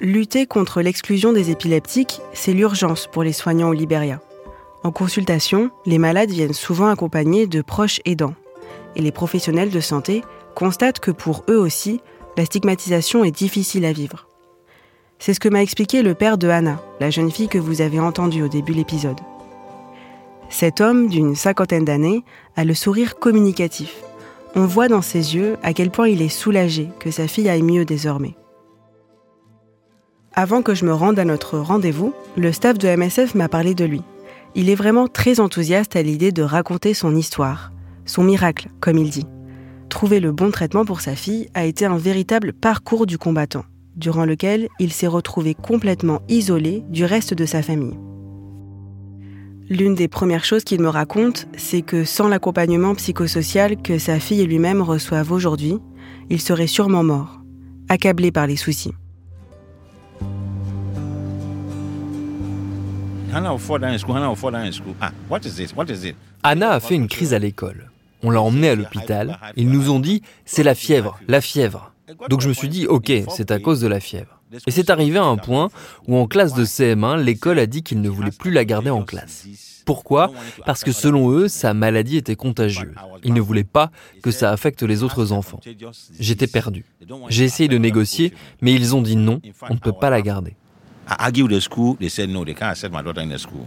Lutter 0.00 0.46
contre 0.46 0.82
l'exclusion 0.82 1.32
des 1.32 1.50
épileptiques, 1.50 2.20
c'est 2.34 2.52
l'urgence 2.52 3.06
pour 3.06 3.22
les 3.22 3.32
soignants 3.32 3.70
au 3.70 3.72
Libéria. 3.72 4.20
En 4.84 4.92
consultation, 4.92 5.70
les 5.86 5.96
malades 5.96 6.30
viennent 6.30 6.52
souvent 6.52 6.88
accompagnés 6.88 7.46
de 7.46 7.62
proches 7.62 8.02
aidants. 8.04 8.34
Et 8.96 9.00
les 9.00 9.12
professionnels 9.12 9.70
de 9.70 9.80
santé 9.80 10.22
constatent 10.54 11.00
que 11.00 11.10
pour 11.10 11.42
eux 11.48 11.56
aussi, 11.56 12.02
la 12.36 12.44
stigmatisation 12.44 13.24
est 13.24 13.34
difficile 13.34 13.86
à 13.86 13.92
vivre. 13.92 14.28
C'est 15.18 15.32
ce 15.32 15.40
que 15.40 15.48
m'a 15.48 15.62
expliqué 15.62 16.02
le 16.02 16.14
père 16.14 16.36
de 16.36 16.48
Hannah, 16.48 16.82
la 17.00 17.08
jeune 17.08 17.30
fille 17.30 17.48
que 17.48 17.58
vous 17.58 17.80
avez 17.80 17.98
entendue 17.98 18.42
au 18.42 18.48
début 18.48 18.72
de 18.72 18.76
l'épisode. 18.76 19.18
Cet 20.50 20.82
homme, 20.82 21.08
d'une 21.08 21.34
cinquantaine 21.34 21.86
d'années, 21.86 22.22
a 22.54 22.64
le 22.64 22.74
sourire 22.74 23.18
communicatif. 23.18 23.96
On 24.54 24.66
voit 24.66 24.88
dans 24.88 25.02
ses 25.02 25.34
yeux 25.34 25.56
à 25.62 25.72
quel 25.72 25.90
point 25.90 26.08
il 26.08 26.20
est 26.20 26.28
soulagé 26.28 26.90
que 27.00 27.10
sa 27.10 27.26
fille 27.26 27.48
aille 27.48 27.62
mieux 27.62 27.86
désormais. 27.86 28.36
Avant 30.34 30.60
que 30.60 30.74
je 30.74 30.84
me 30.84 30.92
rende 30.92 31.18
à 31.18 31.24
notre 31.24 31.58
rendez-vous, 31.58 32.12
le 32.36 32.52
staff 32.52 32.76
de 32.76 32.94
MSF 32.94 33.34
m'a 33.34 33.48
parlé 33.48 33.74
de 33.74 33.86
lui. 33.86 34.02
Il 34.56 34.70
est 34.70 34.76
vraiment 34.76 35.08
très 35.08 35.40
enthousiaste 35.40 35.96
à 35.96 36.02
l'idée 36.02 36.30
de 36.30 36.42
raconter 36.42 36.94
son 36.94 37.16
histoire, 37.16 37.72
son 38.06 38.22
miracle, 38.22 38.68
comme 38.80 38.98
il 38.98 39.10
dit. 39.10 39.26
Trouver 39.88 40.20
le 40.20 40.30
bon 40.30 40.50
traitement 40.52 40.84
pour 40.84 41.00
sa 41.00 41.16
fille 41.16 41.48
a 41.54 41.64
été 41.64 41.86
un 41.86 41.96
véritable 41.96 42.52
parcours 42.52 43.06
du 43.06 43.18
combattant, 43.18 43.64
durant 43.96 44.24
lequel 44.24 44.68
il 44.78 44.92
s'est 44.92 45.08
retrouvé 45.08 45.54
complètement 45.54 46.22
isolé 46.28 46.84
du 46.88 47.04
reste 47.04 47.34
de 47.34 47.46
sa 47.46 47.62
famille. 47.62 47.98
L'une 49.68 49.94
des 49.94 50.08
premières 50.08 50.44
choses 50.44 50.62
qu'il 50.62 50.80
me 50.80 50.88
raconte, 50.88 51.48
c'est 51.56 51.82
que 51.82 52.04
sans 52.04 52.28
l'accompagnement 52.28 52.94
psychosocial 52.94 53.80
que 53.80 53.98
sa 53.98 54.20
fille 54.20 54.40
et 54.40 54.46
lui-même 54.46 54.82
reçoivent 54.82 55.32
aujourd'hui, 55.32 55.78
il 56.30 56.40
serait 56.40 56.66
sûrement 56.66 57.02
mort, 57.02 57.40
accablé 57.88 58.30
par 58.30 58.46
les 58.46 58.56
soucis. 58.56 58.92
Anna 66.44 66.70
a 66.70 66.80
fait 66.80 66.94
une 66.94 67.08
crise 67.08 67.34
à 67.34 67.40
l'école. 67.40 67.90
On 68.22 68.30
l'a 68.30 68.40
emmenée 68.40 68.68
à 68.68 68.74
l'hôpital. 68.76 69.40
Ils 69.56 69.68
nous 69.68 69.90
ont 69.90 69.98
dit 69.98 70.22
c'est 70.44 70.62
la 70.62 70.76
fièvre, 70.76 71.18
la 71.26 71.40
fièvre. 71.40 71.92
Donc 72.28 72.42
je 72.42 72.48
me 72.48 72.52
suis 72.52 72.68
dit 72.68 72.86
ok, 72.86 73.12
c'est 73.30 73.50
à 73.50 73.58
cause 73.58 73.80
de 73.80 73.88
la 73.88 73.98
fièvre. 73.98 74.40
Et 74.68 74.70
c'est 74.70 74.88
arrivé 74.88 75.18
à 75.18 75.24
un 75.24 75.36
point 75.36 75.70
où 76.06 76.16
en 76.16 76.28
classe 76.28 76.54
de 76.54 76.64
CM1, 76.64 77.22
l'école 77.22 77.58
a 77.58 77.66
dit 77.66 77.82
qu'ils 77.82 78.00
ne 78.00 78.08
voulaient 78.08 78.30
plus 78.30 78.52
la 78.52 78.64
garder 78.64 78.90
en 78.90 79.02
classe. 79.02 79.46
Pourquoi? 79.84 80.30
Parce 80.64 80.84
que 80.84 80.92
selon 80.92 81.30
eux, 81.30 81.48
sa 81.48 81.74
maladie 81.74 82.16
était 82.16 82.36
contagieuse. 82.36 82.94
Ils 83.24 83.34
ne 83.34 83.40
voulaient 83.40 83.64
pas 83.64 83.90
que 84.22 84.30
ça 84.30 84.50
affecte 84.52 84.84
les 84.84 85.02
autres 85.02 85.32
enfants. 85.32 85.60
J'étais 86.20 86.46
perdu. 86.46 86.84
J'ai 87.28 87.44
essayé 87.44 87.68
de 87.68 87.78
négocier, 87.78 88.32
mais 88.62 88.72
ils 88.72 88.94
ont 88.94 89.02
dit 89.02 89.16
non, 89.16 89.40
on 89.68 89.74
ne 89.74 89.78
peut 89.80 89.92
pas 89.92 90.10
la 90.10 90.22
garder. 90.22 90.54
I 91.08 91.26
argued 91.26 91.50
with 91.50 91.56
the 91.56 91.60
school. 91.60 91.96
They 92.00 92.08
said 92.08 92.30
no, 92.30 92.44
they 92.44 92.54
can't 92.54 92.70
accept 92.70 92.92
my 92.92 93.02
daughter 93.02 93.22
in 93.22 93.28
the 93.28 93.38
school. 93.38 93.66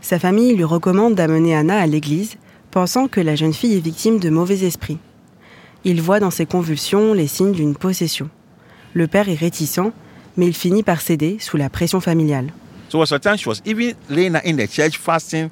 Sa 0.00 0.18
famille 0.18 0.54
lui 0.54 0.64
recommande 0.64 1.14
d'amener 1.14 1.54
Anna 1.54 1.78
à 1.78 1.86
l'église, 1.86 2.36
pensant 2.70 3.06
que 3.08 3.20
la 3.20 3.36
jeune 3.36 3.52
fille 3.52 3.76
est 3.76 3.80
victime 3.80 4.18
de 4.18 4.30
mauvais 4.30 4.64
esprits. 4.64 4.98
Il 5.84 6.00
voit 6.00 6.20
dans 6.20 6.30
ses 6.30 6.46
convulsions 6.46 7.14
les 7.14 7.26
signes 7.26 7.52
d'une 7.52 7.74
possession. 7.74 8.28
Le 8.94 9.06
père 9.06 9.28
est 9.28 9.34
réticent, 9.34 9.92
mais 10.36 10.46
il 10.46 10.54
finit 10.54 10.82
par 10.82 11.00
céder 11.00 11.38
sous 11.40 11.56
la 11.56 11.70
pression 11.70 12.00
familiale. 12.00 12.52
So 12.88 12.98
was 12.98 13.12
a 13.12 13.18
time 13.18 13.36
she 13.36 13.46
was 13.46 13.62
even 13.64 13.94
laying 14.10 14.36
in 14.44 14.56
the 14.56 14.68
church 14.70 14.98
fasting. 14.98 15.48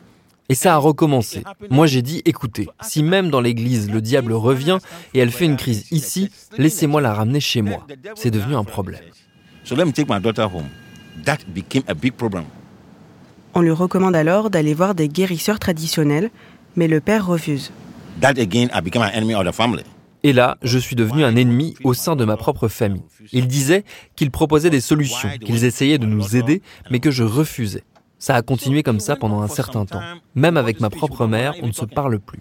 Et 0.49 0.55
ça 0.55 0.75
a 0.75 0.79
recommencé. 0.79 1.45
Moi 1.71 1.87
j'ai 1.87 2.03
dit, 2.03 2.23
écoutez, 2.25 2.69
si 2.83 3.05
même 3.05 3.31
dans 3.31 3.41
l'église 3.41 3.89
le 3.89 4.01
diable 4.01 4.33
revient 4.33 4.79
et 5.15 5.21
elle 5.21 5.31
fait 5.31 5.45
une 5.45 5.57
crise 5.57 5.87
ici, 5.93 6.29
laissez-moi 6.59 7.01
la 7.01 7.15
ramener 7.15 7.39
chez 7.39 7.63
moi. 7.63 7.87
C'est 8.17 8.33
devenu 8.33 8.57
un 8.57 8.65
problème. 8.65 9.01
So 9.63 9.77
let 9.77 9.85
me 9.85 9.93
take 9.93 10.13
my 10.13 10.21
daughter 10.21 10.43
home. 10.43 10.69
That 11.25 11.39
became 11.49 11.83
a 11.89 11.95
big 11.95 12.13
problem. 12.15 12.45
On 13.55 13.61
lui 13.63 13.73
recommande 13.73 14.15
alors 14.15 14.51
d'aller 14.51 14.75
voir 14.75 14.95
des 14.95 15.09
guérisseurs 15.09 15.59
traditionnels, 15.59 16.31
mais 16.77 16.89
le 16.89 17.01
père 17.01 17.27
refuse. 17.27 17.73
That 18.21 18.39
again, 18.39 18.69
I 18.75 18.81
became 18.83 19.03
an 19.03 19.11
enemy 19.13 19.35
of 19.35 19.45
the 19.45 19.53
family. 19.53 19.85
Et 20.23 20.33
là, 20.33 20.59
je 20.63 20.79
suis 20.79 20.97
devenu 20.97 21.25
un 21.25 21.35
ennemi 21.35 21.75
au 21.83 21.95
sein 21.95 22.15
de 22.15 22.25
ma 22.25 22.37
propre 22.37 22.69
famille. 22.69 23.03
Ils 23.33 23.49
disaient 23.49 23.85
qu'ils 24.17 24.31
proposaient 24.31 24.71
des 24.71 24.83
solutions, 24.83 25.31
qu'ils 25.41 25.65
essayaient 25.65 25.99
de 25.99 26.07
nous 26.07 26.37
aider, 26.37 26.61
mais 26.91 27.01
que 27.01 27.11
je 27.11 27.25
refusais. 27.25 27.85
Ça 28.19 28.35
a 28.35 28.43
continué 28.43 28.83
comme 28.83 29.01
ça 29.01 29.17
pendant 29.17 29.41
un 29.41 29.49
certain 29.49 29.87
temps. 29.87 30.03
Même 30.35 30.59
avec 30.59 30.81
ma 30.81 30.91
propre 30.91 31.27
mère, 31.27 31.55
on 31.63 31.69
ne 31.69 31.73
se 31.73 31.87
parle 31.87 32.19
plus. 32.21 32.41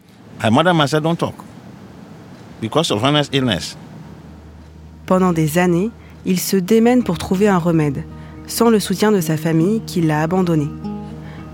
Pendant 5.06 5.34
des 5.34 5.58
années, 5.58 5.90
il 6.26 6.40
se 6.40 6.58
démène 6.58 7.04
pour 7.04 7.18
trouver 7.18 7.48
un 7.48 7.58
remède, 7.58 8.04
sans 8.50 8.70
le 8.70 8.80
soutien 8.80 9.14
de 9.14 9.22
sa 9.22 9.38
famille 9.38 9.82
qui 9.86 10.02
l'a 10.02 10.22
abandonné. 10.22 10.68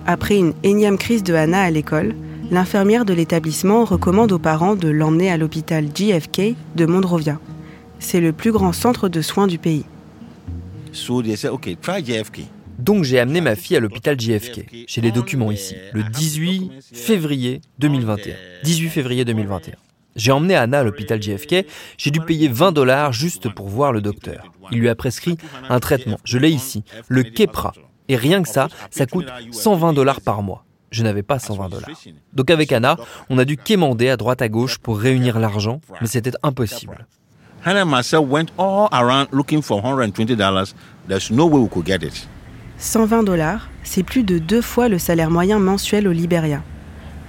Après 0.07 0.37
une 0.37 0.53
énième 0.63 0.97
crise 0.97 1.23
de 1.23 1.33
Hannah 1.33 1.61
à 1.61 1.69
l'école, 1.69 2.15
l'infirmière 2.49 3.05
de 3.05 3.13
l'établissement 3.13 3.85
recommande 3.85 4.31
aux 4.31 4.39
parents 4.39 4.75
de 4.75 4.87
l'emmener 4.87 5.29
à 5.29 5.37
l'hôpital 5.37 5.85
JFK 5.93 6.55
de 6.75 6.85
Monrovia. 6.85 7.39
C'est 7.99 8.21
le 8.21 8.31
plus 8.33 8.51
grand 8.51 8.73
centre 8.73 9.09
de 9.09 9.21
soins 9.21 9.47
du 9.47 9.57
pays. 9.57 9.85
Donc 12.79 13.03
j'ai 13.03 13.19
amené 13.19 13.41
ma 13.41 13.55
fille 13.55 13.77
à 13.77 13.79
l'hôpital 13.79 14.19
JFK. 14.19 14.85
J'ai 14.87 15.01
les 15.01 15.11
documents 15.11 15.51
ici, 15.51 15.75
le 15.93 16.03
18 16.03 16.71
février 16.93 17.61
2021. 17.79 18.33
18 18.63 18.89
février 18.89 19.25
2021. 19.25 19.84
J'ai 20.15 20.31
emmené 20.31 20.55
Anna 20.55 20.79
à 20.79 20.83
l'hôpital 20.83 21.21
JFK, 21.21 21.65
j'ai 21.97 22.11
dû 22.11 22.21
payer 22.21 22.47
20 22.47 22.71
dollars 22.71 23.11
juste 23.11 23.49
pour 23.53 23.67
voir 23.67 23.91
le 23.91 24.01
docteur. 24.01 24.51
Il 24.71 24.79
lui 24.79 24.87
a 24.87 24.95
prescrit 24.95 25.37
un 25.69 25.79
traitement, 25.79 26.17
je 26.23 26.37
l'ai 26.37 26.51
ici, 26.51 26.83
le 27.09 27.23
Kepra. 27.23 27.73
Et 28.07 28.15
rien 28.15 28.41
que 28.41 28.47
ça, 28.47 28.69
ça 28.91 29.05
coûte 29.05 29.27
120 29.51 29.93
dollars 29.93 30.21
par 30.21 30.41
mois. 30.41 30.63
Je 30.91 31.03
n'avais 31.03 31.23
pas 31.23 31.39
120 31.39 31.69
dollars. 31.69 31.89
Donc 32.33 32.49
avec 32.49 32.71
Anna, 32.71 32.95
on 33.29 33.37
a 33.37 33.45
dû 33.45 33.57
quémander 33.57 34.07
à 34.07 34.15
droite 34.15 34.41
à 34.41 34.47
gauche 34.47 34.77
pour 34.77 34.99
réunir 34.99 35.39
l'argent, 35.39 35.81
mais 35.99 36.07
c'était 36.07 36.31
impossible. 36.43 37.05
Hannah 37.65 37.83
and 37.83 37.89
myself 37.89 38.25
went 38.29 38.45
all 38.57 38.87
around 38.91 39.27
looking 39.31 39.61
for 39.61 39.81
$120. 39.81 40.73
There's 41.09 41.31
no 41.31 41.47
way 41.47 41.59
we 41.59 41.69
could 41.69 41.85
get 41.85 42.05
it. 42.05 42.27
120 42.77 43.23
dollars, 43.23 43.69
c'est 43.83 44.03
plus 44.03 44.23
de 44.23 44.37
deux 44.37 44.61
fois 44.61 44.87
le 44.87 44.99
salaire 44.99 45.31
moyen 45.31 45.59
mensuel 45.59 46.07
au 46.07 46.11
Libéria. 46.11 46.61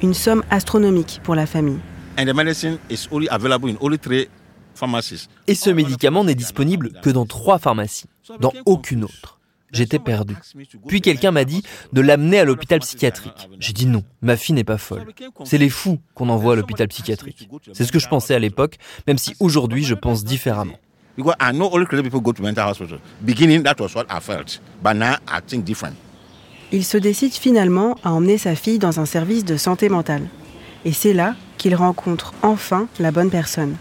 Une 0.02 0.14
somme 0.14 0.45
astronomique 0.50 1.21
pour 1.25 1.35
la 1.35 1.47
famille. 1.47 1.81
And 2.19 2.25
the 2.27 2.35
medicine 2.35 2.79
is 2.91 3.09
only 3.11 3.29
available 3.31 3.69
in 3.69 3.77
only 3.81 3.99
three 3.99 4.29
pharmacies. 4.75 5.29
Et 5.47 5.55
ce 5.55 5.71
médicament 5.71 6.25
n'est 6.25 6.35
disponible 6.35 6.93
que 7.03 7.11
dans 7.11 7.27
trois 7.27 7.59
pharmacies, 7.59 8.07
dans 8.41 8.53
aucune 8.65 9.05
autre. 9.05 9.39
J'étais 9.73 9.99
perdu. 9.99 10.35
Puis 10.87 11.01
quelqu'un 11.01 11.33
m'a 11.33 11.45
dit 11.45 11.63
de 11.93 12.01
l'amener 12.01 12.39
à 12.39 12.45
l'hôpital 12.45 12.81
psychiatrique. 12.81 13.49
J'ai 13.59 13.73
dit 13.73 13.87
non, 13.87 14.05
ma 14.23 14.37
fille 14.37 14.55
n'est 14.55 14.65
pas 14.65 14.79
folle. 14.79 15.07
C'est 15.45 15.59
les 15.59 15.69
fous 15.69 15.99
qu'on 16.15 16.29
envoie 16.29 16.55
à 16.55 16.57
l'hôpital 16.57 16.89
psychiatrique. 16.89 17.49
C'est 17.73 17.85
ce 17.85 17.93
que 17.93 17.99
je 17.99 18.09
pensais 18.09 18.35
à 18.35 18.39
l'époque, 18.39 18.77
même 19.07 19.19
si 19.19 19.35
aujourd'hui 19.41 19.85
je 19.85 19.95
pense 19.95 20.25
différemment. 20.25 20.79
Because 21.17 21.35
I 21.41 21.53
know 21.53 21.71
only 21.73 21.87
crazy 21.87 22.03
people 22.03 22.21
go 22.21 22.33
to 22.33 22.43
mental 22.43 22.69
hospital. 22.69 22.99
Beginning, 23.23 23.63
that 23.63 23.77
was 23.81 23.95
what 23.95 24.05
I 24.11 24.21
felt. 24.21 24.61
But 24.83 24.95
now 24.95 25.15
I 25.27 25.41
think 25.47 25.65
different. 25.65 25.95
Il 26.73 26.85
se 26.85 26.99
décide 26.99 27.33
finalement 27.33 27.97
à 28.05 28.13
emmener 28.13 28.39
sa 28.39 28.55
fille 28.55 28.79
dans 28.79 29.01
un 29.01 29.07
service 29.07 29.45
de 29.45 29.57
santé 29.57 29.89
mentale. 29.89 30.29
Et 30.85 30.93
c'est 30.93 31.15
là 31.15 31.35
qu'il 31.67 31.75
rencontre 31.75 32.33
enfin 32.43 32.87
la 33.01 33.11
bonne 33.11 33.29
personne. 33.29 33.75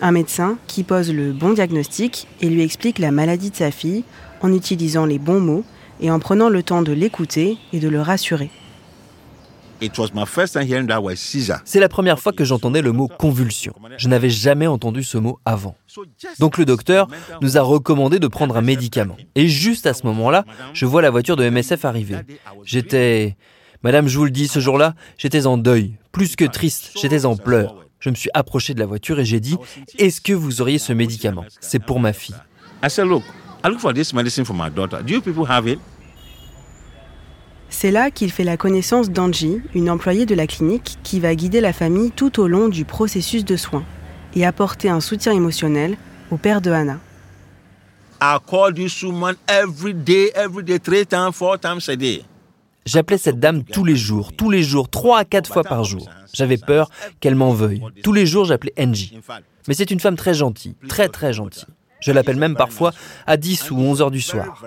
Un 0.00 0.10
médecin 0.10 0.58
qui 0.66 0.82
pose 0.82 1.12
le 1.12 1.32
bon 1.32 1.52
diagnostic 1.52 2.26
et 2.40 2.48
lui 2.48 2.62
explique 2.62 2.98
la 2.98 3.12
maladie 3.12 3.52
de 3.52 3.54
sa 3.54 3.70
fille 3.70 4.02
en 4.40 4.52
utilisant 4.52 5.06
les 5.06 5.20
bons 5.20 5.38
mots 5.38 5.64
et 6.00 6.10
en 6.10 6.18
prenant 6.18 6.48
le 6.48 6.64
temps 6.64 6.82
de 6.82 6.90
l'écouter 6.90 7.58
et 7.72 7.78
de 7.78 7.88
le 7.88 8.00
rassurer. 8.00 8.50
It 9.80 9.96
was 9.98 10.08
my 10.12 10.26
first 10.26 10.54
time 10.54 10.66
hearing 10.66 10.88
that 10.88 11.00
word 11.00 11.14
seizure. 11.14 11.60
C'est 11.64 11.78
la 11.78 11.88
première 11.88 12.18
fois 12.18 12.32
que 12.32 12.44
j'entendais 12.44 12.82
le 12.82 12.90
mot 12.90 13.06
convulsion. 13.06 13.72
Je 13.98 14.08
n'avais 14.08 14.30
jamais 14.30 14.66
entendu 14.66 15.04
ce 15.04 15.16
mot 15.16 15.38
avant. 15.44 15.76
Donc 16.40 16.58
le 16.58 16.64
docteur 16.64 17.06
nous 17.40 17.56
a 17.56 17.62
recommandé 17.62 18.18
de 18.18 18.26
prendre 18.26 18.56
un 18.56 18.62
médicament. 18.62 19.16
Et 19.36 19.46
juste 19.46 19.86
à 19.86 19.94
ce 19.94 20.04
moment-là, 20.06 20.44
je 20.72 20.86
vois 20.86 21.02
la 21.02 21.10
voiture 21.10 21.36
de 21.36 21.48
MSF 21.48 21.84
arriver. 21.84 22.16
J'étais... 22.64 23.36
Madame, 23.82 24.06
je 24.06 24.16
vous 24.16 24.24
le 24.24 24.30
dis, 24.30 24.46
ce 24.46 24.60
jour-là, 24.60 24.94
j'étais 25.18 25.46
en 25.46 25.58
deuil. 25.58 25.96
Plus 26.12 26.36
que 26.36 26.44
triste, 26.44 26.92
j'étais 27.00 27.24
en 27.24 27.36
pleurs. 27.36 27.74
Je 27.98 28.10
me 28.10 28.14
suis 28.14 28.30
approché 28.32 28.74
de 28.74 28.78
la 28.78 28.86
voiture 28.86 29.18
et 29.18 29.24
j'ai 29.24 29.40
dit, 29.40 29.56
est-ce 29.98 30.20
que 30.20 30.32
vous 30.32 30.60
auriez 30.60 30.78
ce 30.78 30.92
médicament 30.92 31.44
C'est 31.60 31.82
pour 31.82 31.98
ma 31.98 32.12
fille. 32.12 32.36
I 32.84 32.88
said, 32.88 33.06
look, 33.06 33.24
I 33.64 33.68
look 33.68 33.80
for 33.80 33.92
this 33.92 34.12
medicine 34.12 34.44
for 34.44 34.54
my 34.54 34.70
daughter. 34.70 35.02
Do 35.02 35.14
you 35.14 35.20
people 35.20 35.44
have 35.48 35.66
it? 35.66 35.80
C'est 37.70 37.90
là 37.90 38.10
qu'il 38.10 38.30
fait 38.30 38.44
la 38.44 38.56
connaissance 38.56 39.10
d'Angie, 39.10 39.60
une 39.74 39.90
employée 39.90 40.26
de 40.26 40.34
la 40.34 40.46
clinique 40.46 40.98
qui 41.02 41.18
va 41.18 41.34
guider 41.34 41.60
la 41.60 41.72
famille 41.72 42.12
tout 42.12 42.38
au 42.38 42.46
long 42.46 42.68
du 42.68 42.84
processus 42.84 43.44
de 43.44 43.56
soins 43.56 43.84
et 44.36 44.46
apporter 44.46 44.90
un 44.90 45.00
soutien 45.00 45.32
émotionnel 45.32 45.96
au 46.30 46.36
père 46.36 46.60
de 46.60 46.70
Hannah. 46.70 47.00
I 48.20 48.36
call 48.48 48.74
this 48.74 49.02
woman 49.02 49.34
every 49.48 49.94
day, 49.94 50.30
every 50.36 50.62
day, 50.62 50.78
three 50.78 51.04
times, 51.04 51.32
four 51.32 51.58
times 51.58 51.88
a 51.88 51.96
day. 51.96 52.24
J'appelais 52.84 53.18
cette 53.18 53.38
dame 53.38 53.64
tous 53.64 53.84
les 53.84 53.96
jours, 53.96 54.32
tous 54.32 54.50
les 54.50 54.62
jours, 54.62 54.88
trois 54.88 55.20
à 55.20 55.24
quatre 55.24 55.52
fois 55.52 55.62
par 55.62 55.84
jour. 55.84 56.08
J'avais 56.32 56.56
peur 56.56 56.90
qu'elle 57.20 57.34
m'en 57.34 57.52
veuille. 57.52 57.82
Tous 58.02 58.12
les 58.12 58.26
jours, 58.26 58.44
j'appelais 58.44 58.72
Angie. 58.78 59.18
Mais 59.68 59.74
c'est 59.74 59.90
une 59.90 60.00
femme 60.00 60.16
très 60.16 60.34
gentille, 60.34 60.74
très 60.88 61.08
très 61.08 61.32
gentille. 61.32 61.66
Je 62.00 62.10
l'appelle 62.10 62.36
même 62.36 62.56
parfois 62.56 62.92
à 63.26 63.36
10 63.36 63.70
ou 63.70 63.78
11 63.78 64.02
heures 64.02 64.10
du 64.10 64.20
soir. 64.20 64.60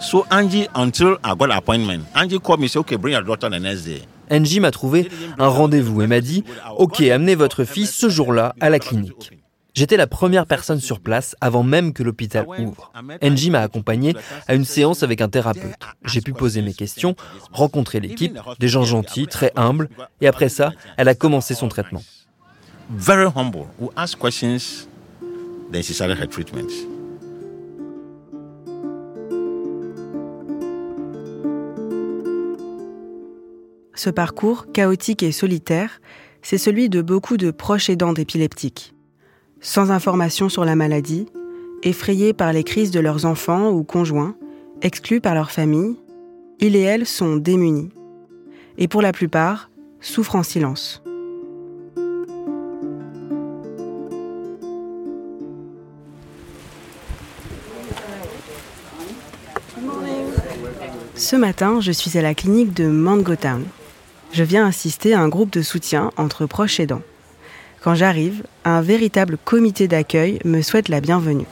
So 0.00 0.26
Angie, 0.30 0.66
until 0.74 1.16
I 1.24 1.34
got 1.36 1.50
appointment, 1.50 2.04
Angie 2.14 2.38
called 2.38 2.60
me, 2.60 2.66
said, 2.66 2.80
okay, 2.80 2.96
bring 2.96 3.14
your 3.14 3.22
daughter 3.22 3.48
the 3.48 3.60
next 3.60 3.84
day. 3.84 4.02
Angie 4.30 4.60
m'a 4.60 4.70
trouvé 4.70 5.08
un 5.38 5.48
rendez-vous 5.48 6.02
et 6.02 6.06
m'a 6.06 6.20
dit 6.20 6.44
Ok, 6.78 7.00
amenez 7.02 7.34
votre 7.34 7.64
fille 7.64 7.86
ce 7.86 8.08
jour-là 8.08 8.54
à 8.60 8.70
la 8.70 8.78
clinique. 8.78 9.30
J'étais 9.74 9.96
la 9.96 10.06
première 10.06 10.46
personne 10.46 10.80
sur 10.80 11.00
place 11.00 11.34
avant 11.40 11.62
même 11.62 11.94
que 11.94 12.02
l'hôpital 12.02 12.46
ouvre. 12.58 12.92
Angie 13.22 13.50
m'a 13.50 13.60
accompagné 13.60 14.14
à 14.46 14.54
une 14.54 14.66
séance 14.66 15.02
avec 15.02 15.22
un 15.22 15.28
thérapeute. 15.28 15.78
J'ai 16.04 16.20
pu 16.20 16.34
poser 16.34 16.60
mes 16.60 16.74
questions, 16.74 17.16
rencontrer 17.52 17.98
l'équipe, 17.98 18.38
des 18.58 18.68
gens 18.68 18.84
gentils, 18.84 19.26
très 19.26 19.50
humbles, 19.56 19.88
et 20.20 20.26
après 20.26 20.50
ça, 20.50 20.72
elle 20.98 21.08
a 21.08 21.14
commencé 21.14 21.54
son 21.54 21.68
traitement. 21.68 22.02
Very 22.90 23.28
humble, 23.34 23.66
who 23.80 23.90
asked 23.96 24.20
questions, 24.20 24.86
then 25.72 25.82
she 25.82 25.94
started 25.94 26.18
her 26.18 26.28
treatment. 26.28 26.68
Ce 33.94 34.10
parcours, 34.10 34.66
chaotique 34.72 35.22
et 35.22 35.32
solitaire, 35.32 36.02
c'est 36.42 36.58
celui 36.58 36.90
de 36.90 37.00
beaucoup 37.00 37.38
de 37.38 37.50
proches 37.50 37.88
aidants 37.88 38.12
d'épileptiques. 38.12 38.92
Sans 39.64 39.92
information 39.92 40.48
sur 40.48 40.64
la 40.64 40.74
maladie, 40.74 41.28
effrayés 41.84 42.32
par 42.32 42.52
les 42.52 42.64
crises 42.64 42.90
de 42.90 42.98
leurs 42.98 43.26
enfants 43.26 43.70
ou 43.70 43.84
conjoints, 43.84 44.34
exclus 44.82 45.20
par 45.20 45.34
leur 45.34 45.52
famille, 45.52 45.94
ils 46.58 46.74
et 46.74 46.80
elles 46.80 47.06
sont 47.06 47.36
démunis. 47.36 47.90
Et 48.76 48.88
pour 48.88 49.02
la 49.02 49.12
plupart, 49.12 49.70
souffrent 50.00 50.34
en 50.34 50.42
silence. 50.42 51.00
Ce 61.14 61.36
matin, 61.36 61.80
je 61.80 61.92
suis 61.92 62.18
à 62.18 62.22
la 62.22 62.34
clinique 62.34 62.74
de 62.74 62.88
Mangotown. 62.88 63.64
Je 64.32 64.42
viens 64.42 64.66
assister 64.66 65.14
à 65.14 65.20
un 65.20 65.28
groupe 65.28 65.52
de 65.52 65.62
soutien 65.62 66.10
entre 66.16 66.46
proches 66.46 66.80
aidants. 66.80 67.02
Quand 67.82 67.96
j'arrive, 67.96 68.44
un 68.64 68.80
véritable 68.80 69.36
comité 69.36 69.88
d'accueil 69.88 70.38
me 70.44 70.62
souhaite 70.62 70.88
la 70.88 71.00
bienvenue. 71.00 71.46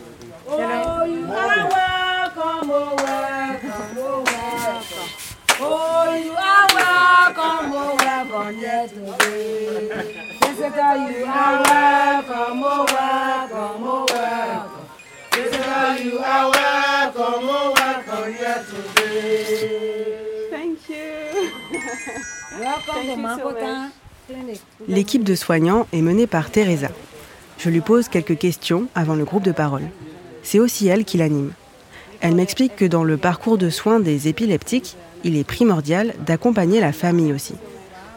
L'équipe 24.89 25.25
de 25.25 25.35
soignants 25.35 25.87
est 25.93 26.03
menée 26.03 26.27
par 26.27 26.51
Teresa. 26.51 26.89
Je 27.59 27.71
lui 27.71 27.81
pose 27.81 28.09
quelques 28.09 28.39
questions 28.39 28.87
avant 28.95 29.15
le 29.15 29.25
groupe 29.25 29.43
de 29.43 29.53
parole. 29.53 29.89
C'est 30.43 30.59
aussi 30.59 30.89
elle 30.89 31.05
qui 31.05 31.19
l'anime. 31.19 31.53
Elle 32.21 32.35
m'explique 32.35 32.77
que 32.77 32.85
dans 32.85 33.05
le 33.05 33.17
parcours 33.17 33.59
de 33.59 33.71
soins 33.71 34.01
des 34.01 34.29
épileptiques, 34.29 34.97
il 35.25 35.37
est 35.37 35.45
primordial 35.45 36.15
d'accompagner 36.27 36.81
la 36.81 36.93
famille 36.93 37.33
aussi, 37.33 37.55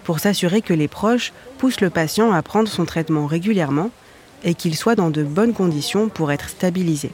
pour 0.03 0.19
s'assurer 0.19 0.61
que 0.61 0.73
les 0.73 0.87
proches 0.87 1.33
poussent 1.57 1.81
le 1.81 1.89
patient 1.89 2.31
à 2.31 2.41
prendre 2.41 2.69
son 2.69 2.85
traitement 2.85 3.27
régulièrement 3.27 3.89
et 4.43 4.53
qu'il 4.53 4.75
soit 4.75 4.95
dans 4.95 5.09
de 5.09 5.23
bonnes 5.23 5.53
conditions 5.53 6.09
pour 6.09 6.31
être 6.31 6.49
stabilisé. 6.49 7.11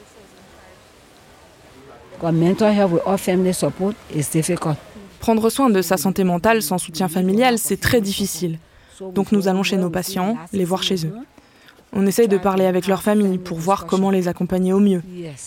Prendre 5.20 5.50
soin 5.50 5.70
de 5.70 5.82
sa 5.82 5.96
santé 5.96 6.24
mentale 6.24 6.62
sans 6.62 6.78
soutien 6.78 7.08
familial, 7.08 7.58
c'est 7.58 7.80
très 7.80 8.00
difficile. 8.00 8.58
Donc 9.14 9.32
nous 9.32 9.48
allons 9.48 9.62
chez 9.62 9.76
nos 9.76 9.90
patients, 9.90 10.36
les 10.52 10.64
voir 10.64 10.82
chez 10.82 11.06
eux. 11.06 11.12
On 11.92 12.06
essaye 12.06 12.28
de 12.28 12.38
parler 12.38 12.66
avec 12.66 12.86
leur 12.86 13.02
famille 13.02 13.38
pour 13.38 13.58
voir 13.58 13.86
comment 13.86 14.10
les 14.10 14.28
accompagner 14.28 14.72
au 14.72 14.78
mieux. 14.78 15.02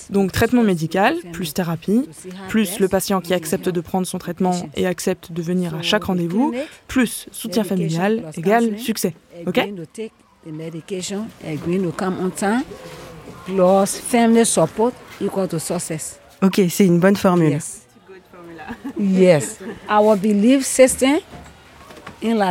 Donc 0.09 0.31
traitement 0.31 0.63
médical, 0.63 1.15
plus 1.31 1.53
thérapie, 1.53 2.09
plus 2.49 2.79
le 2.79 2.87
patient 2.89 3.21
qui 3.21 3.33
accepte 3.33 3.69
de 3.69 3.81
prendre 3.81 4.05
son 4.05 4.17
traitement 4.17 4.53
et 4.75 4.85
accepte 4.85 5.31
de 5.31 5.41
venir 5.41 5.75
à 5.75 5.81
chaque 5.81 6.03
rendez-vous, 6.05 6.53
plus 6.87 7.27
soutien 7.31 7.63
familial 7.63 8.23
égale 8.35 8.77
succès. 8.77 9.13
OK? 9.47 9.61
Ok, 16.41 16.61
c'est 16.69 16.85
une 16.85 16.99
bonne 16.99 17.15
formule. 17.15 17.59
Yes. 18.99 19.59
Our 19.89 20.17
belief 20.17 20.65
system 20.65 21.19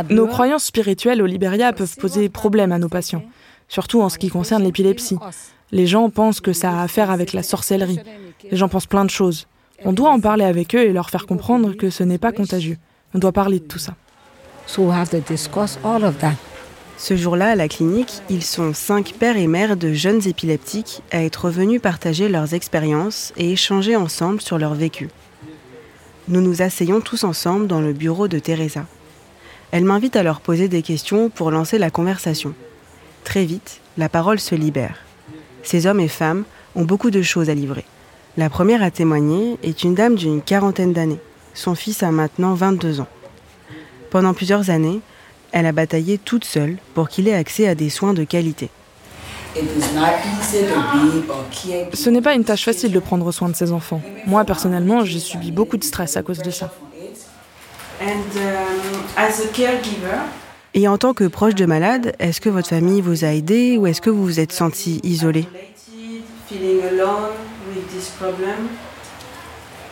Nos 0.09 0.27
croyances 0.27 0.65
spirituelles 0.65 1.21
au 1.21 1.25
Liberia 1.25 1.73
peuvent 1.73 1.95
poser 1.97 2.29
problème 2.29 2.71
à 2.71 2.79
nos 2.79 2.89
patients, 2.89 3.23
surtout 3.67 4.01
en 4.01 4.09
ce 4.09 4.17
qui 4.17 4.29
concerne 4.29 4.63
l'épilepsie. 4.63 5.17
Les 5.71 5.87
gens 5.87 6.09
pensent 6.09 6.41
que 6.41 6.53
ça 6.53 6.79
a 6.79 6.83
à 6.83 6.87
faire 6.87 7.09
avec 7.09 7.33
la 7.33 7.43
sorcellerie. 7.43 7.99
Les 8.49 8.57
gens 8.57 8.69
pensent 8.69 8.85
plein 8.85 9.05
de 9.05 9.09
choses. 9.09 9.47
On 9.83 9.93
doit 9.93 10.11
en 10.11 10.19
parler 10.19 10.45
avec 10.45 10.75
eux 10.75 10.83
et 10.83 10.93
leur 10.93 11.09
faire 11.09 11.25
comprendre 11.25 11.73
que 11.73 11.89
ce 11.89 12.03
n'est 12.03 12.19
pas 12.19 12.31
contagieux. 12.31 12.77
On 13.15 13.19
doit 13.19 13.31
parler 13.31 13.59
de 13.59 13.65
tout 13.65 13.79
ça. 13.79 13.95
Ce 16.97 17.17
jour-là, 17.17 17.49
à 17.49 17.55
la 17.55 17.67
clinique, 17.67 18.21
ils 18.29 18.43
sont 18.43 18.73
cinq 18.73 19.13
pères 19.19 19.35
et 19.35 19.47
mères 19.47 19.75
de 19.75 19.91
jeunes 19.93 20.25
épileptiques 20.27 21.01
à 21.11 21.23
être 21.23 21.49
venus 21.49 21.81
partager 21.81 22.29
leurs 22.29 22.53
expériences 22.53 23.33
et 23.35 23.51
échanger 23.51 23.95
ensemble 23.95 24.39
sur 24.39 24.57
leur 24.57 24.75
vécu. 24.75 25.09
Nous 26.27 26.39
nous 26.39 26.61
asseyons 26.61 27.01
tous 27.01 27.23
ensemble 27.23 27.67
dans 27.67 27.81
le 27.81 27.91
bureau 27.91 28.27
de 28.27 28.39
Teresa. 28.39 28.85
Elle 29.73 29.85
m'invite 29.85 30.15
à 30.15 30.21
leur 30.21 30.39
poser 30.39 30.67
des 30.67 30.83
questions 30.83 31.31
pour 31.31 31.49
lancer 31.49 31.79
la 31.79 31.89
conversation. 31.89 32.53
Très 33.23 33.43
vite, 33.43 33.81
la 33.97 34.07
parole 34.07 34.39
se 34.39 34.53
libère. 34.53 34.99
Ces 35.63 35.87
hommes 35.87 35.99
et 35.99 36.07
femmes 36.07 36.43
ont 36.75 36.83
beaucoup 36.83 37.09
de 37.09 37.23
choses 37.23 37.49
à 37.49 37.55
livrer. 37.55 37.83
La 38.37 38.51
première 38.51 38.83
à 38.83 38.91
témoigner 38.91 39.57
est 39.63 39.83
une 39.83 39.95
dame 39.95 40.13
d'une 40.13 40.43
quarantaine 40.43 40.93
d'années. 40.93 41.19
Son 41.55 41.73
fils 41.73 42.03
a 42.03 42.11
maintenant 42.11 42.53
22 42.53 42.99
ans. 42.99 43.07
Pendant 44.11 44.35
plusieurs 44.35 44.69
années, 44.69 44.99
elle 45.51 45.65
a 45.65 45.71
bataillé 45.71 46.19
toute 46.19 46.45
seule 46.45 46.77
pour 46.93 47.09
qu'il 47.09 47.27
ait 47.27 47.33
accès 47.33 47.67
à 47.67 47.73
des 47.73 47.89
soins 47.89 48.13
de 48.13 48.25
qualité. 48.25 48.69
Ce 51.93 52.09
n'est 52.11 52.21
pas 52.21 52.35
une 52.35 52.43
tâche 52.43 52.65
facile 52.65 52.91
de 52.91 52.99
prendre 52.99 53.31
soin 53.31 53.49
de 53.49 53.55
ses 53.55 53.71
enfants. 53.71 54.03
Moi, 54.27 54.45
personnellement, 54.45 55.03
j'ai 55.03 55.17
subi 55.17 55.51
beaucoup 55.51 55.77
de 55.77 55.83
stress 55.83 56.15
à 56.15 56.21
cause 56.21 56.43
de 56.43 56.51
ça. 56.51 56.71
Et 60.75 60.87
en 60.87 60.97
tant 60.97 61.13
que 61.13 61.25
proche 61.25 61.55
de 61.55 61.65
malade, 61.65 62.13
est-ce 62.19 62.41
que 62.41 62.49
votre 62.49 62.67
famille 62.67 63.01
vous 63.01 63.23
a 63.25 63.27
aidé 63.27 63.77
ou 63.77 63.85
est-ce 63.87 64.01
que 64.01 64.09
vous 64.09 64.23
vous 64.23 64.39
êtes 64.39 64.51
senti 64.51 64.99
isolé? 65.03 65.47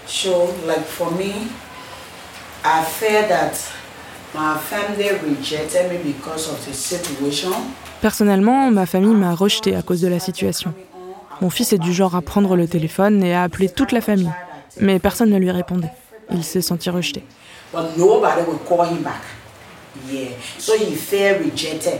So, 0.08 0.50
like 0.68 0.86
for 0.86 1.10
me, 1.12 1.48
I 2.66 2.84
fear 2.84 3.28
that 3.30 3.54
my 4.34 4.58
family 4.60 5.10
rejected 5.24 5.90
me 5.90 5.98
because 6.04 6.50
of 6.50 6.60
the 6.68 6.74
situation. 6.74 7.52
Personnellement, 8.02 8.72
ma 8.72 8.86
famille 8.86 9.16
m'a 9.16 9.34
rejeté 9.34 9.74
à 9.76 9.82
cause 9.82 10.02
de 10.02 10.10
la 10.10 10.20
situation. 10.20 10.74
Mon 11.40 11.50
fils 11.50 11.72
est 11.72 11.78
du 11.78 11.94
genre 11.94 12.16
à 12.16 12.22
prendre 12.22 12.56
le 12.56 12.68
téléphone 12.68 13.24
et 13.24 13.34
à 13.34 13.44
appeler 13.44 13.70
toute 13.70 13.94
la 13.94 14.02
famille. 14.02 14.32
Mais 14.80 15.00
personne 15.00 15.30
ne 15.30 15.38
lui 15.38 15.52
répondait. 15.52 15.92
Il 16.32 16.44
s'est 16.44 16.62
senti 16.62 16.90
rejeté. 16.90 17.24
But 17.72 17.98
nobody 17.98 18.42
would 18.42 18.66
call 18.66 18.84
him 18.84 19.02
back. 19.04 19.22
Yeah. 20.10 20.32
So 20.58 20.76
he 20.78 20.96
felt 20.96 21.40
rejected. 21.40 22.00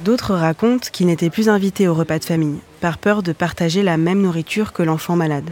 D'autres 0.00 0.34
racontent 0.34 0.88
qu'ils 0.92 1.06
n'étaient 1.06 1.30
plus 1.30 1.48
invités 1.48 1.88
au 1.88 1.94
repas 1.94 2.18
de 2.18 2.24
famille, 2.24 2.58
par 2.80 2.98
peur 2.98 3.22
de 3.22 3.32
partager 3.32 3.82
la 3.82 3.96
même 3.96 4.20
nourriture 4.20 4.72
que 4.72 4.82
l'enfant 4.82 5.16
malade. 5.16 5.50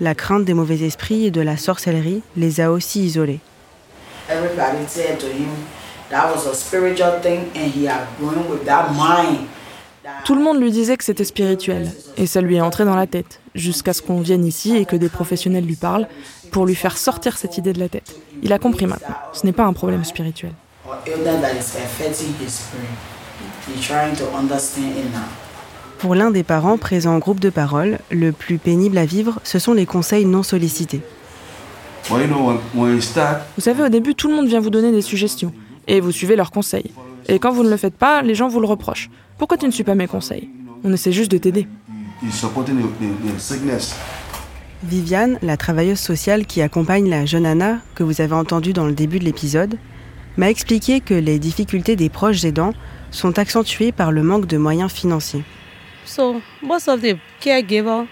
La 0.00 0.14
crainte 0.14 0.44
des 0.44 0.54
mauvais 0.54 0.80
esprits 0.80 1.26
et 1.26 1.30
de 1.30 1.42
la 1.42 1.56
sorcellerie 1.56 2.22
les 2.36 2.60
a 2.60 2.70
aussi 2.70 3.04
isolés. 3.04 3.40
Everybody 4.28 4.86
said 4.88 5.18
to 5.18 5.26
him 5.26 5.50
that 6.10 6.32
was 6.34 6.46
a 6.46 6.54
spiritual 6.54 7.20
thing 7.20 7.50
and 7.54 7.70
he 7.70 7.86
had 7.86 8.06
grown 8.18 8.48
with 8.50 8.64
that 8.64 8.90
mind. 8.92 9.48
Tout 10.24 10.34
le 10.34 10.42
monde 10.42 10.60
lui 10.60 10.70
disait 10.70 10.96
que 10.96 11.04
c'était 11.04 11.24
spirituel, 11.24 11.90
et 12.16 12.26
ça 12.26 12.40
lui 12.40 12.56
est 12.56 12.60
entré 12.60 12.84
dans 12.84 12.96
la 12.96 13.06
tête, 13.06 13.40
jusqu'à 13.54 13.92
ce 13.92 14.00
qu'on 14.00 14.20
vienne 14.20 14.44
ici 14.44 14.76
et 14.76 14.86
que 14.86 14.96
des 14.96 15.08
professionnels 15.08 15.64
lui 15.64 15.76
parlent 15.76 16.08
pour 16.50 16.66
lui 16.66 16.74
faire 16.74 16.96
sortir 16.96 17.36
cette 17.36 17.58
idée 17.58 17.72
de 17.72 17.80
la 17.80 17.88
tête. 17.88 18.16
Il 18.42 18.52
a 18.52 18.58
compris 18.58 18.86
maintenant, 18.86 19.16
ce 19.32 19.44
n'est 19.44 19.52
pas 19.52 19.64
un 19.64 19.72
problème 19.72 20.04
spirituel. 20.04 20.52
Pour 25.98 26.14
l'un 26.14 26.30
des 26.30 26.42
parents 26.42 26.78
présents 26.78 27.14
en 27.14 27.18
groupe 27.18 27.40
de 27.40 27.50
parole, 27.50 27.98
le 28.10 28.32
plus 28.32 28.58
pénible 28.58 28.98
à 28.98 29.04
vivre, 29.04 29.40
ce 29.44 29.58
sont 29.58 29.72
les 29.74 29.86
conseils 29.86 30.24
non 30.24 30.42
sollicités. 30.42 31.02
Vous 32.08 32.18
savez, 33.58 33.82
au 33.82 33.88
début, 33.88 34.14
tout 34.14 34.28
le 34.28 34.36
monde 34.36 34.46
vient 34.46 34.60
vous 34.60 34.70
donner 34.70 34.92
des 34.92 35.02
suggestions, 35.02 35.52
et 35.86 36.00
vous 36.00 36.12
suivez 36.12 36.36
leurs 36.36 36.50
conseils. 36.50 36.92
Et 37.28 37.38
quand 37.38 37.52
vous 37.52 37.62
ne 37.62 37.70
le 37.70 37.76
faites 37.76 37.96
pas, 37.96 38.22
les 38.22 38.34
gens 38.34 38.48
vous 38.48 38.60
le 38.60 38.66
reprochent. 38.66 39.10
Pourquoi 39.38 39.56
tu 39.56 39.66
ne 39.66 39.70
suis 39.70 39.84
pas 39.84 39.94
mes 39.94 40.06
conseils 40.06 40.48
On 40.84 40.92
essaie 40.92 41.12
juste 41.12 41.30
de 41.30 41.38
t'aider. 41.38 41.66
Viviane, 44.84 45.38
la 45.42 45.56
travailleuse 45.56 45.98
sociale 45.98 46.46
qui 46.46 46.62
accompagne 46.62 47.08
la 47.08 47.26
jeune 47.26 47.46
Anna, 47.46 47.78
que 47.94 48.02
vous 48.02 48.20
avez 48.20 48.34
entendue 48.34 48.72
dans 48.72 48.86
le 48.86 48.92
début 48.92 49.18
de 49.18 49.24
l'épisode, 49.24 49.78
m'a 50.36 50.50
expliqué 50.50 51.00
que 51.00 51.14
les 51.14 51.38
difficultés 51.38 51.96
des 51.96 52.08
proches 52.08 52.44
aidants 52.44 52.74
sont 53.10 53.38
accentuées 53.38 53.92
par 53.92 54.12
le 54.12 54.22
manque 54.22 54.46
de 54.46 54.58
moyens 54.58 54.92
financiers. 54.92 55.44
So 56.04 56.40
most 56.62 56.88
of 56.88 57.00
the 57.00 57.16
caregivers, 57.40 58.06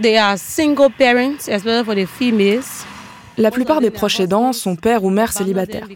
they 0.00 0.16
are 0.16 0.38
single 0.38 0.88
parents, 0.90 1.48
especially 1.48 1.84
for 1.84 1.94
the 1.94 2.06
females. 2.06 2.86
La 3.36 3.50
plupart 3.50 3.80
des 3.80 3.90
proches 3.90 4.20
aidants 4.20 4.52
sont 4.52 4.76
pères 4.76 5.04
ou 5.04 5.10
mères 5.10 5.32
célibataires. 5.32 5.88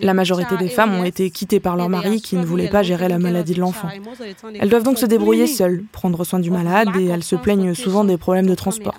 La 0.00 0.14
majorité 0.14 0.56
des 0.56 0.68
femmes 0.68 0.94
ont 0.94 1.04
été 1.04 1.30
quittées 1.30 1.60
par 1.60 1.76
leur 1.76 1.88
mari 1.88 2.20
qui 2.20 2.36
ne 2.36 2.44
voulait 2.44 2.68
pas 2.68 2.82
gérer 2.82 3.08
la 3.08 3.18
maladie 3.18 3.54
de 3.54 3.60
l'enfant. 3.60 3.88
Elles 4.58 4.68
doivent 4.68 4.84
donc 4.84 4.98
se 4.98 5.06
débrouiller 5.06 5.46
seules, 5.46 5.84
prendre 5.92 6.24
soin 6.24 6.38
du 6.38 6.50
malade 6.50 6.88
et 6.98 7.06
elles 7.06 7.24
se 7.24 7.36
plaignent 7.36 7.74
souvent 7.74 8.04
des 8.04 8.16
problèmes 8.16 8.46
de 8.46 8.54
transport. 8.54 8.94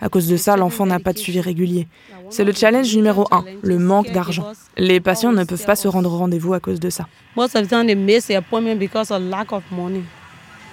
À 0.00 0.08
cause 0.08 0.28
de 0.28 0.36
ça, 0.36 0.56
l'enfant 0.56 0.86
n'a 0.86 1.00
pas 1.00 1.12
de 1.12 1.18
suivi 1.18 1.40
régulier. 1.40 1.88
C'est 2.30 2.44
le 2.44 2.52
challenge 2.52 2.94
numéro 2.94 3.26
un, 3.30 3.44
le 3.62 3.78
manque 3.78 4.12
d'argent. 4.12 4.46
Les 4.76 5.00
patients 5.00 5.32
ne 5.32 5.44
peuvent 5.44 5.64
pas 5.64 5.76
se 5.76 5.88
rendre 5.88 6.12
au 6.12 6.16
rendez-vous 6.16 6.54
à 6.54 6.60
cause 6.60 6.80
de 6.80 6.90
ça. 6.90 7.06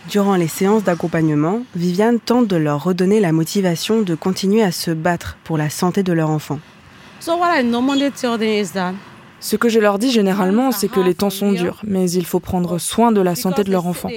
Durant 0.09 0.35
les 0.35 0.47
séances 0.47 0.83
d'accompagnement, 0.83 1.61
Viviane 1.75 2.19
tente 2.19 2.47
de 2.47 2.55
leur 2.55 2.83
redonner 2.83 3.19
la 3.19 3.31
motivation 3.31 4.01
de 4.01 4.15
continuer 4.15 4.63
à 4.63 4.71
se 4.71 4.91
battre 4.91 5.37
pour 5.43 5.57
la 5.57 5.69
santé 5.69 6.03
de 6.03 6.11
leur 6.11 6.29
enfant. 6.29 6.59
Ce 9.41 9.55
que 9.55 9.69
je 9.69 9.79
leur 9.79 9.99
dis 9.99 10.11
généralement, 10.11 10.71
c'est 10.71 10.87
que 10.87 10.99
les 10.99 11.15
temps 11.15 11.29
sont 11.29 11.51
durs, 11.51 11.81
mais 11.83 12.09
il 12.11 12.25
faut 12.25 12.39
prendre 12.39 12.77
soin 12.77 13.11
de 13.11 13.21
la 13.21 13.35
santé 13.35 13.63
de 13.63 13.71
leur 13.71 13.87
enfant. 13.87 14.09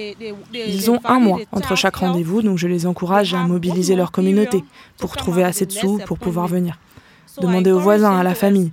Ils 0.53 0.91
ont 0.91 0.99
un 1.03 1.19
mois 1.19 1.39
entre 1.51 1.75
chaque 1.75 1.97
rendez-vous, 1.97 2.41
donc 2.41 2.57
je 2.57 2.67
les 2.67 2.85
encourage 2.85 3.33
à 3.33 3.37
mobiliser 3.37 3.95
leur 3.95 4.11
communauté 4.11 4.63
pour 4.97 5.15
trouver 5.15 5.43
assez 5.43 5.65
de 5.65 5.71
sous 5.71 5.99
pour 6.05 6.17
pouvoir 6.17 6.47
venir. 6.47 6.77
Demander 7.41 7.71
aux 7.71 7.79
voisins, 7.79 8.17
à 8.17 8.23
la 8.23 8.33
famille. 8.33 8.71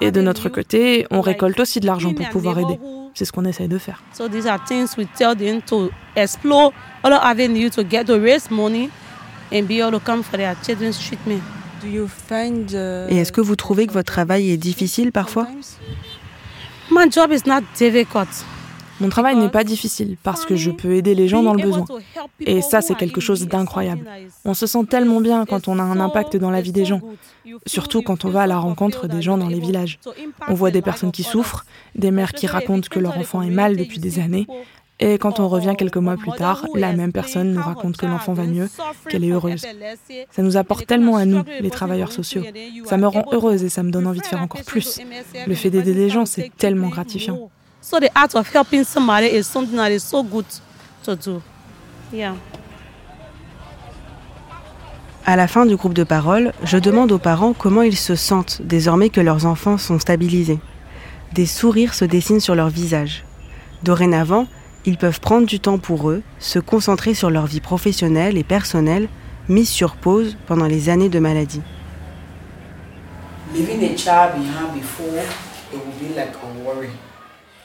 Et 0.00 0.10
de 0.10 0.20
notre 0.20 0.48
côté, 0.48 1.06
on 1.10 1.20
récolte 1.20 1.60
aussi 1.60 1.78
de 1.78 1.86
l'argent 1.86 2.14
pour 2.14 2.28
pouvoir 2.30 2.58
aider. 2.58 2.78
C'est 3.14 3.24
ce 3.24 3.32
qu'on 3.32 3.44
essaye 3.44 3.68
de 3.68 3.78
faire. 3.78 4.02
so 4.12 4.28
these 4.28 4.46
are 4.46 4.58
things 4.66 4.96
we 4.96 5.06
tell 5.16 5.34
them 5.36 5.60
to 5.62 5.90
explore 6.16 6.72
other 7.02 7.18
avenues 7.22 7.70
to 7.70 7.82
get 7.82 8.04
to 8.04 8.18
raise 8.18 8.50
money 8.50 8.90
and 9.52 9.62
be 9.64 9.80
able 9.80 9.98
to 9.98 10.04
come 10.04 10.22
for 10.22 10.36
their 10.36 10.54
children's 10.64 10.98
treatment. 10.98 11.42
Et 11.84 13.16
est-ce 13.16 13.30
que 13.30 13.40
vous 13.40 13.54
trouvez 13.56 13.86
que 13.86 13.92
votre 13.92 14.12
travail 14.12 14.50
est 14.50 14.56
difficile 14.56 15.12
parfois? 15.12 15.46
My 16.90 17.10
job 17.10 17.32
is 17.32 17.46
not 17.46 17.60
difficult. 17.76 18.26
Mon 19.00 19.08
travail 19.08 19.36
n'est 19.36 19.48
pas 19.48 19.64
difficile 19.64 20.16
parce 20.22 20.44
que 20.44 20.56
je 20.56 20.70
peux 20.70 20.92
aider 20.94 21.14
les 21.14 21.28
gens 21.28 21.42
dans 21.42 21.54
le 21.54 21.62
besoin. 21.62 21.84
Et 22.40 22.62
ça, 22.62 22.80
c'est 22.80 22.96
quelque 22.96 23.20
chose 23.20 23.46
d'incroyable. 23.46 24.08
On 24.44 24.54
se 24.54 24.66
sent 24.66 24.84
tellement 24.86 25.20
bien 25.20 25.44
quand 25.46 25.68
on 25.68 25.78
a 25.78 25.82
un 25.82 26.00
impact 26.00 26.36
dans 26.36 26.50
la 26.50 26.60
vie 26.60 26.72
des 26.72 26.84
gens, 26.84 27.00
surtout 27.66 28.02
quand 28.02 28.24
on 28.24 28.30
va 28.30 28.42
à 28.42 28.46
la 28.46 28.58
rencontre 28.58 29.06
des 29.06 29.22
gens 29.22 29.38
dans 29.38 29.48
les 29.48 29.60
villages. 29.60 29.98
On 30.48 30.54
voit 30.54 30.70
des 30.70 30.82
personnes 30.82 31.12
qui 31.12 31.22
souffrent, 31.22 31.64
des 31.94 32.10
mères 32.10 32.32
qui 32.32 32.46
racontent 32.46 32.88
que 32.90 32.98
leur 32.98 33.16
enfant 33.18 33.42
est 33.42 33.50
mal 33.50 33.76
depuis 33.76 33.98
des 33.98 34.18
années. 34.18 34.46
Et 35.00 35.16
quand 35.18 35.38
on 35.38 35.48
revient 35.48 35.74
quelques 35.78 35.96
mois 35.96 36.16
plus 36.16 36.32
tard, 36.32 36.66
la 36.74 36.92
même 36.92 37.12
personne 37.12 37.52
nous 37.52 37.62
raconte 37.62 37.96
que 37.96 38.06
l'enfant 38.06 38.32
va 38.32 38.44
mieux, 38.44 38.68
qu'elle 39.08 39.22
est 39.22 39.30
heureuse. 39.30 39.64
Ça 40.32 40.42
nous 40.42 40.56
apporte 40.56 40.86
tellement 40.86 41.16
à 41.16 41.24
nous, 41.24 41.44
les 41.60 41.70
travailleurs 41.70 42.10
sociaux. 42.10 42.42
Ça 42.84 42.96
me 42.96 43.06
rend 43.06 43.24
heureuse 43.30 43.62
et 43.62 43.68
ça 43.68 43.84
me 43.84 43.92
donne 43.92 44.08
envie 44.08 44.20
de 44.20 44.26
faire 44.26 44.42
encore 44.42 44.64
plus. 44.64 45.00
Le 45.46 45.54
fait 45.54 45.70
d'aider 45.70 45.94
des 45.94 46.10
gens, 46.10 46.26
c'est 46.26 46.50
tellement 46.56 46.88
gratifiant. 46.88 47.48
So 47.90 47.98
the 47.98 48.10
act 48.14 48.34
of 48.34 48.46
helping 48.52 48.84
somebody 48.84 49.28
is 49.28 49.44
something 49.46 49.78
that 49.78 49.90
is 49.90 50.04
so 50.04 50.22
good 50.22 50.44
to 51.04 51.16
do. 51.16 51.40
Yeah. 52.12 52.34
À 55.24 55.36
la 55.36 55.48
fin 55.48 55.64
du 55.64 55.74
groupe 55.76 55.94
de 55.94 56.04
parole, 56.04 56.52
je 56.64 56.76
demande 56.76 57.12
aux 57.12 57.18
parents 57.18 57.54
comment 57.54 57.80
ils 57.80 57.96
se 57.96 58.14
sentent 58.14 58.60
désormais 58.60 59.08
que 59.08 59.22
leurs 59.22 59.46
enfants 59.46 59.78
sont 59.78 59.98
stabilisés. 59.98 60.58
Des 61.32 61.46
sourires 61.46 61.94
se 61.94 62.04
dessinent 62.04 62.40
sur 62.40 62.54
leur 62.54 62.68
visage. 62.68 63.24
Dorénavant, 63.84 64.46
ils 64.84 64.98
peuvent 64.98 65.20
prendre 65.20 65.46
du 65.46 65.58
temps 65.58 65.78
pour 65.78 66.10
eux, 66.10 66.22
se 66.38 66.58
concentrer 66.58 67.14
sur 67.14 67.30
leur 67.30 67.46
vie 67.46 67.62
professionnelle 67.62 68.36
et 68.36 68.44
personnelle, 68.44 69.08
mise 69.48 69.70
sur 69.70 69.96
pause 69.96 70.36
pendant 70.46 70.66
les 70.66 70.90
années 70.90 71.08
de 71.08 71.20
maladie. 71.20 71.62
Leaving 73.54 73.82
a 73.82 73.96
child 73.96 74.34
behind 74.34 74.74
before, 74.74 75.24
it 75.72 75.78
would 75.78 75.98
be 75.98 76.14
like 76.14 76.34
a 76.34 76.68
worry. 76.68 76.90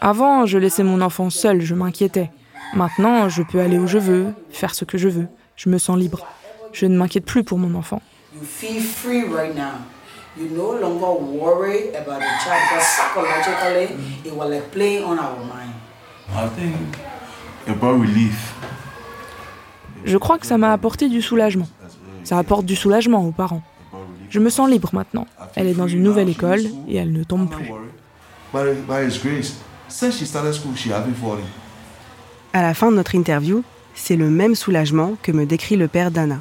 Avant, 0.06 0.46
je 0.46 0.58
laissais 0.58 0.84
mon 0.84 1.00
enfant 1.00 1.30
seul, 1.30 1.62
je 1.62 1.74
m'inquiétais. 1.74 2.30
Maintenant, 2.74 3.30
je 3.30 3.42
peux 3.42 3.62
aller 3.62 3.78
où 3.78 3.88
je 3.88 3.98
veux, 3.98 4.34
faire 4.50 4.76
ce 4.76 4.84
que 4.84 4.98
je 4.98 5.08
veux. 5.08 5.28
Je 5.56 5.70
me 5.70 5.78
sens 5.78 5.98
libre. 5.98 6.28
Je 6.74 6.88
ne 6.88 6.98
m'inquiète 6.98 7.24
plus 7.24 7.46
pour 7.46 7.58
mon 7.58 7.74
enfant. 7.74 8.02
You 8.36 8.42
feel 8.44 8.82
free 8.82 9.24
right 9.24 9.56
now. 9.56 9.80
You 10.38 10.50
no 10.54 10.74
longer 10.74 11.24
worry 11.40 11.96
about 11.96 12.20
the 12.20 12.44
child 12.44 12.60
because 12.70 12.84
psychologically 12.84 13.96
it 14.26 14.36
was 14.36 14.50
like 14.50 14.72
playing 14.72 15.06
on 15.06 15.18
our 15.18 15.38
mind. 15.40 15.72
I 16.36 16.50
think 16.50 16.98
about 17.70 17.98
relief. 18.02 18.56
Je 20.04 20.18
crois 20.18 20.38
que 20.38 20.46
ça 20.46 20.58
m'a 20.58 20.74
apporté 20.74 21.08
du 21.08 21.22
soulagement. 21.22 21.70
Ça 22.26 22.38
apporte 22.38 22.66
du 22.66 22.76
soulagement 22.76 23.26
aux 23.26 23.32
parents. 23.32 23.64
Je 24.30 24.40
me 24.42 24.50
sens 24.50 24.70
libre 24.70 24.90
maintenant. 24.92 25.28
Elle 25.56 25.68
est 25.68 25.76
dans 25.76 25.88
une 25.88 26.04
nouvelle 26.04 26.28
école 26.28 26.64
et 26.90 26.98
elle 26.98 27.14
ne 27.14 27.24
tombe 27.24 27.50
plus. 27.50 27.72
Since 29.94 30.18
she 30.18 30.26
started 30.26 30.54
school, 30.54 30.76
she 30.76 30.92
hasn't 30.92 31.16
fallen. 31.18 31.46
À 32.52 32.64
la 32.64 32.74
fin 32.74 32.90
de 32.90 32.96
notre 32.96 33.14
interview, 33.14 33.64
c'est 33.94 34.16
le 34.16 34.28
même 34.32 34.56
soulagement 34.56 35.16
que 35.22 35.32
me 35.32 35.46
décrit 35.46 35.76
le 35.76 35.88
père 35.88 36.10
d'Anna. 36.10 36.40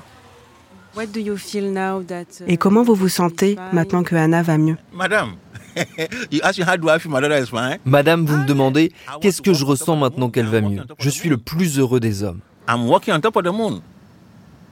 Et 2.49 2.57
comment 2.57 2.83
vous 2.83 2.95
vous 2.95 3.11
sentez 3.11 3.59
maintenant 3.75 4.05
que 4.05 4.17
Anna 4.17 4.43
va 4.43 4.57
mieux? 4.57 4.79
Madame, 4.95 5.35
you 6.31 6.41
ask 6.43 6.59
me 6.59 6.65
how 6.65 6.79
do 6.79 6.89
I 6.89 6.99
feel, 6.99 7.11
my 7.11 7.21
daughter 7.21 7.39
is 7.39 7.49
fine. 7.51 7.77
Madame, 7.85 8.25
vous 8.25 8.39
me 8.39 8.47
demandez 8.47 8.91
qu'est-ce 9.21 9.43
que 9.43 9.53
je 9.53 9.67
ressens 9.67 9.97
maintenant 9.97 10.31
qu'elle 10.31 10.49
va 10.49 10.63
mieux? 10.63 10.85
Je 10.99 11.11
suis 11.11 11.29
le 11.29 11.37
plus 11.37 11.79
heureux 11.79 12.01
des 12.01 12.23
hommes. 12.23 12.41
I'm 12.67 12.89
walking 12.89 13.13
on 13.13 13.21
top 13.21 13.37
of 13.37 13.45
the 13.45 13.53
moon. 13.53 13.83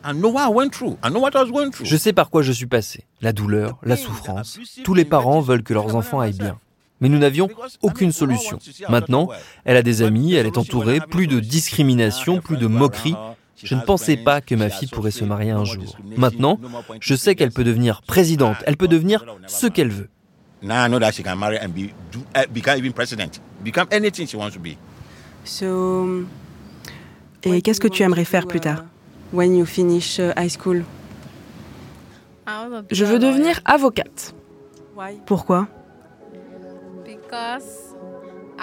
I 0.02 0.14
know 0.14 0.30
what 0.30 0.48
I 0.48 0.54
went 0.54 0.70
through. 0.70 0.96
I 1.04 1.10
know 1.10 1.20
what 1.20 1.32
I 1.34 1.42
was 1.42 1.50
going 1.52 1.70
through. 1.70 1.84
Je 1.84 1.96
sais 1.98 2.14
par 2.14 2.30
quoi 2.30 2.40
je 2.40 2.52
suis 2.52 2.64
passé. 2.64 3.04
La 3.20 3.34
douleur, 3.34 3.78
la 3.82 3.98
souffrance. 3.98 4.58
Tous 4.84 4.94
les 4.94 5.04
parents 5.04 5.42
veulent 5.42 5.62
que 5.62 5.74
leurs 5.74 5.94
enfants 5.94 6.20
aillent 6.20 6.32
bien. 6.38 6.58
Mais 7.00 7.08
nous 7.08 7.18
n'avions 7.18 7.48
aucune 7.82 8.12
solution. 8.12 8.58
Maintenant, 8.88 9.28
elle 9.64 9.76
a 9.76 9.82
des 9.82 10.02
amis, 10.02 10.34
elle 10.34 10.46
est 10.46 10.58
entourée, 10.58 11.00
plus 11.00 11.26
de 11.26 11.40
discrimination, 11.40 12.40
plus 12.40 12.56
de 12.56 12.66
moquerie. 12.66 13.14
Je 13.62 13.74
ne 13.74 13.80
pensais 13.80 14.16
pas 14.16 14.40
que 14.40 14.54
ma 14.54 14.70
fille 14.70 14.88
pourrait 14.88 15.10
se 15.10 15.24
marier 15.24 15.50
un 15.50 15.64
jour. 15.64 15.98
Maintenant, 16.16 16.58
je 17.00 17.14
sais 17.14 17.34
qu'elle 17.34 17.50
peut 17.50 17.64
devenir 17.64 18.02
présidente, 18.02 18.56
elle 18.66 18.76
peut 18.76 18.88
devenir 18.88 19.24
ce 19.46 19.66
qu'elle 19.66 19.90
veut. 19.90 20.08
Now 20.62 20.84
I 20.84 20.88
know 20.88 20.98
that 20.98 21.12
she 21.12 21.22
can 21.22 21.36
marry 21.36 21.56
and 21.58 21.70
be, 21.70 21.90
do, 22.12 22.20
uh, 22.36 22.46
become 22.52 22.76
even 22.76 22.92
president. 22.92 23.40
Become 23.64 23.86
anything 23.90 24.26
she 24.26 24.36
wants 24.36 24.52
to 24.52 24.60
be. 24.60 24.76
So, 25.42 26.26
et 27.42 27.62
qu'est-ce 27.62 27.80
que 27.80 27.88
tu 27.88 28.02
aimerais 28.02 28.26
faire 28.26 28.46
plus 28.46 28.60
tard? 28.60 28.84
When 29.32 29.56
you 29.56 29.64
finish 29.64 30.18
uh, 30.18 30.32
high 30.36 30.50
school? 30.50 30.84
Je 32.90 33.04
veux 33.04 33.18
devenir 33.18 33.60
avocate. 33.64 34.34
Pourquoi? 35.24 35.66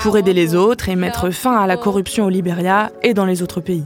Pour 0.02 0.18
aider 0.18 0.34
les 0.34 0.56
autres 0.56 0.90
et 0.90 0.96
mettre 0.96 1.30
fin 1.32 1.58
à 1.58 1.68
la 1.68 1.78
corruption 1.78 2.26
au 2.26 2.30
Libéria 2.30 2.92
et 3.02 3.14
dans 3.14 3.26
les 3.26 3.42
autres 3.42 3.62
pays. 3.62 3.84